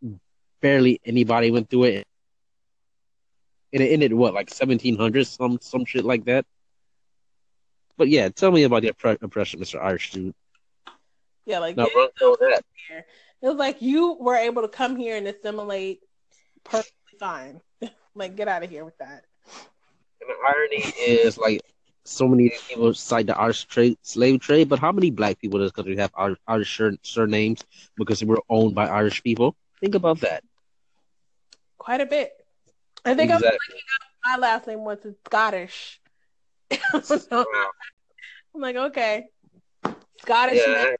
[0.61, 2.07] barely anybody went through it.
[3.73, 6.45] And it ended what like seventeen hundred, some some shit like that.
[7.97, 9.81] But yeah, tell me about the oppression, Mr.
[9.81, 10.33] Irish dude.
[11.45, 12.63] Yeah, like no, that.
[13.41, 16.01] It was like you were able to come here and assimilate
[16.63, 17.61] perfectly fine.
[18.15, 19.25] like, get out of here with that.
[20.21, 21.61] And the irony is, like,
[22.03, 25.71] so many people cite the Irish trade, slave trade, but how many black people does
[25.71, 27.63] country have Irish, Irish surnames
[27.97, 29.55] because they were owned by Irish people?
[29.79, 30.43] Think about that.
[31.77, 32.31] Quite a bit.
[33.05, 33.47] I think exactly.
[33.47, 35.99] I was looking up my last name was Scottish.
[36.93, 39.25] I'm like, okay,
[40.21, 40.61] Scottish.
[40.65, 40.95] Yeah.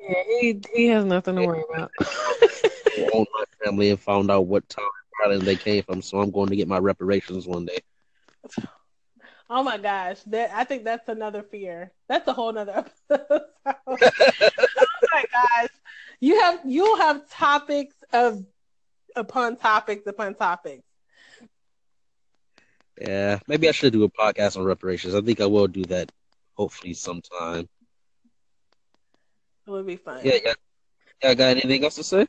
[0.00, 1.90] yeah, he he has nothing to worry about.
[3.12, 4.88] owned my family and found out what town
[5.24, 7.78] island they came from, so I'm going to get my reparations one day.
[9.50, 11.92] Oh my gosh, that I think that's another fear.
[12.08, 12.72] That's a whole nother
[13.10, 13.42] episode.
[13.66, 13.96] oh
[15.12, 15.70] my gosh,
[16.20, 18.44] you have you'll have topics of
[19.14, 20.84] upon topics upon topics.
[23.00, 25.14] Yeah, maybe I should do a podcast on reparations.
[25.14, 26.10] I think I will do that
[26.54, 27.68] hopefully sometime.
[29.66, 30.20] It would be fun.
[30.24, 30.54] Yeah, yeah.
[31.22, 32.26] Yeah, got anything else to say?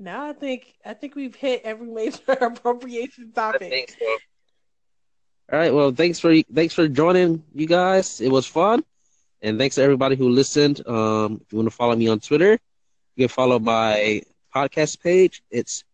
[0.00, 3.62] No, I think I think we've hit every major appropriation topic.
[3.62, 4.16] I think so.
[5.52, 5.74] All right.
[5.74, 8.22] Well, thanks for thanks for joining, you guys.
[8.22, 8.82] It was fun,
[9.42, 10.80] and thanks to everybody who listened.
[10.88, 12.52] Um, if you want to follow me on Twitter,
[13.14, 14.22] you can follow my
[14.54, 15.42] podcast page.
[15.50, 15.84] It's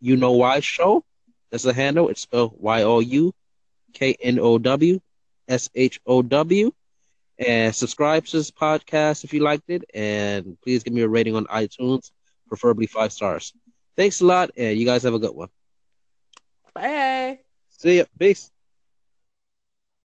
[0.00, 1.04] You Know Why Show.
[1.50, 2.08] That's the handle.
[2.08, 3.34] It's spelled Y O U
[3.92, 4.98] K N O W
[5.46, 6.72] S H O W.
[7.38, 9.84] And subscribe to this podcast if you liked it.
[9.92, 12.12] And please give me a rating on iTunes,
[12.52, 13.54] preferably five stars.
[13.96, 15.48] Thanks a lot, and you guys have a good one.
[16.74, 17.40] Bye.
[17.78, 18.04] See ya.
[18.18, 18.50] Peace.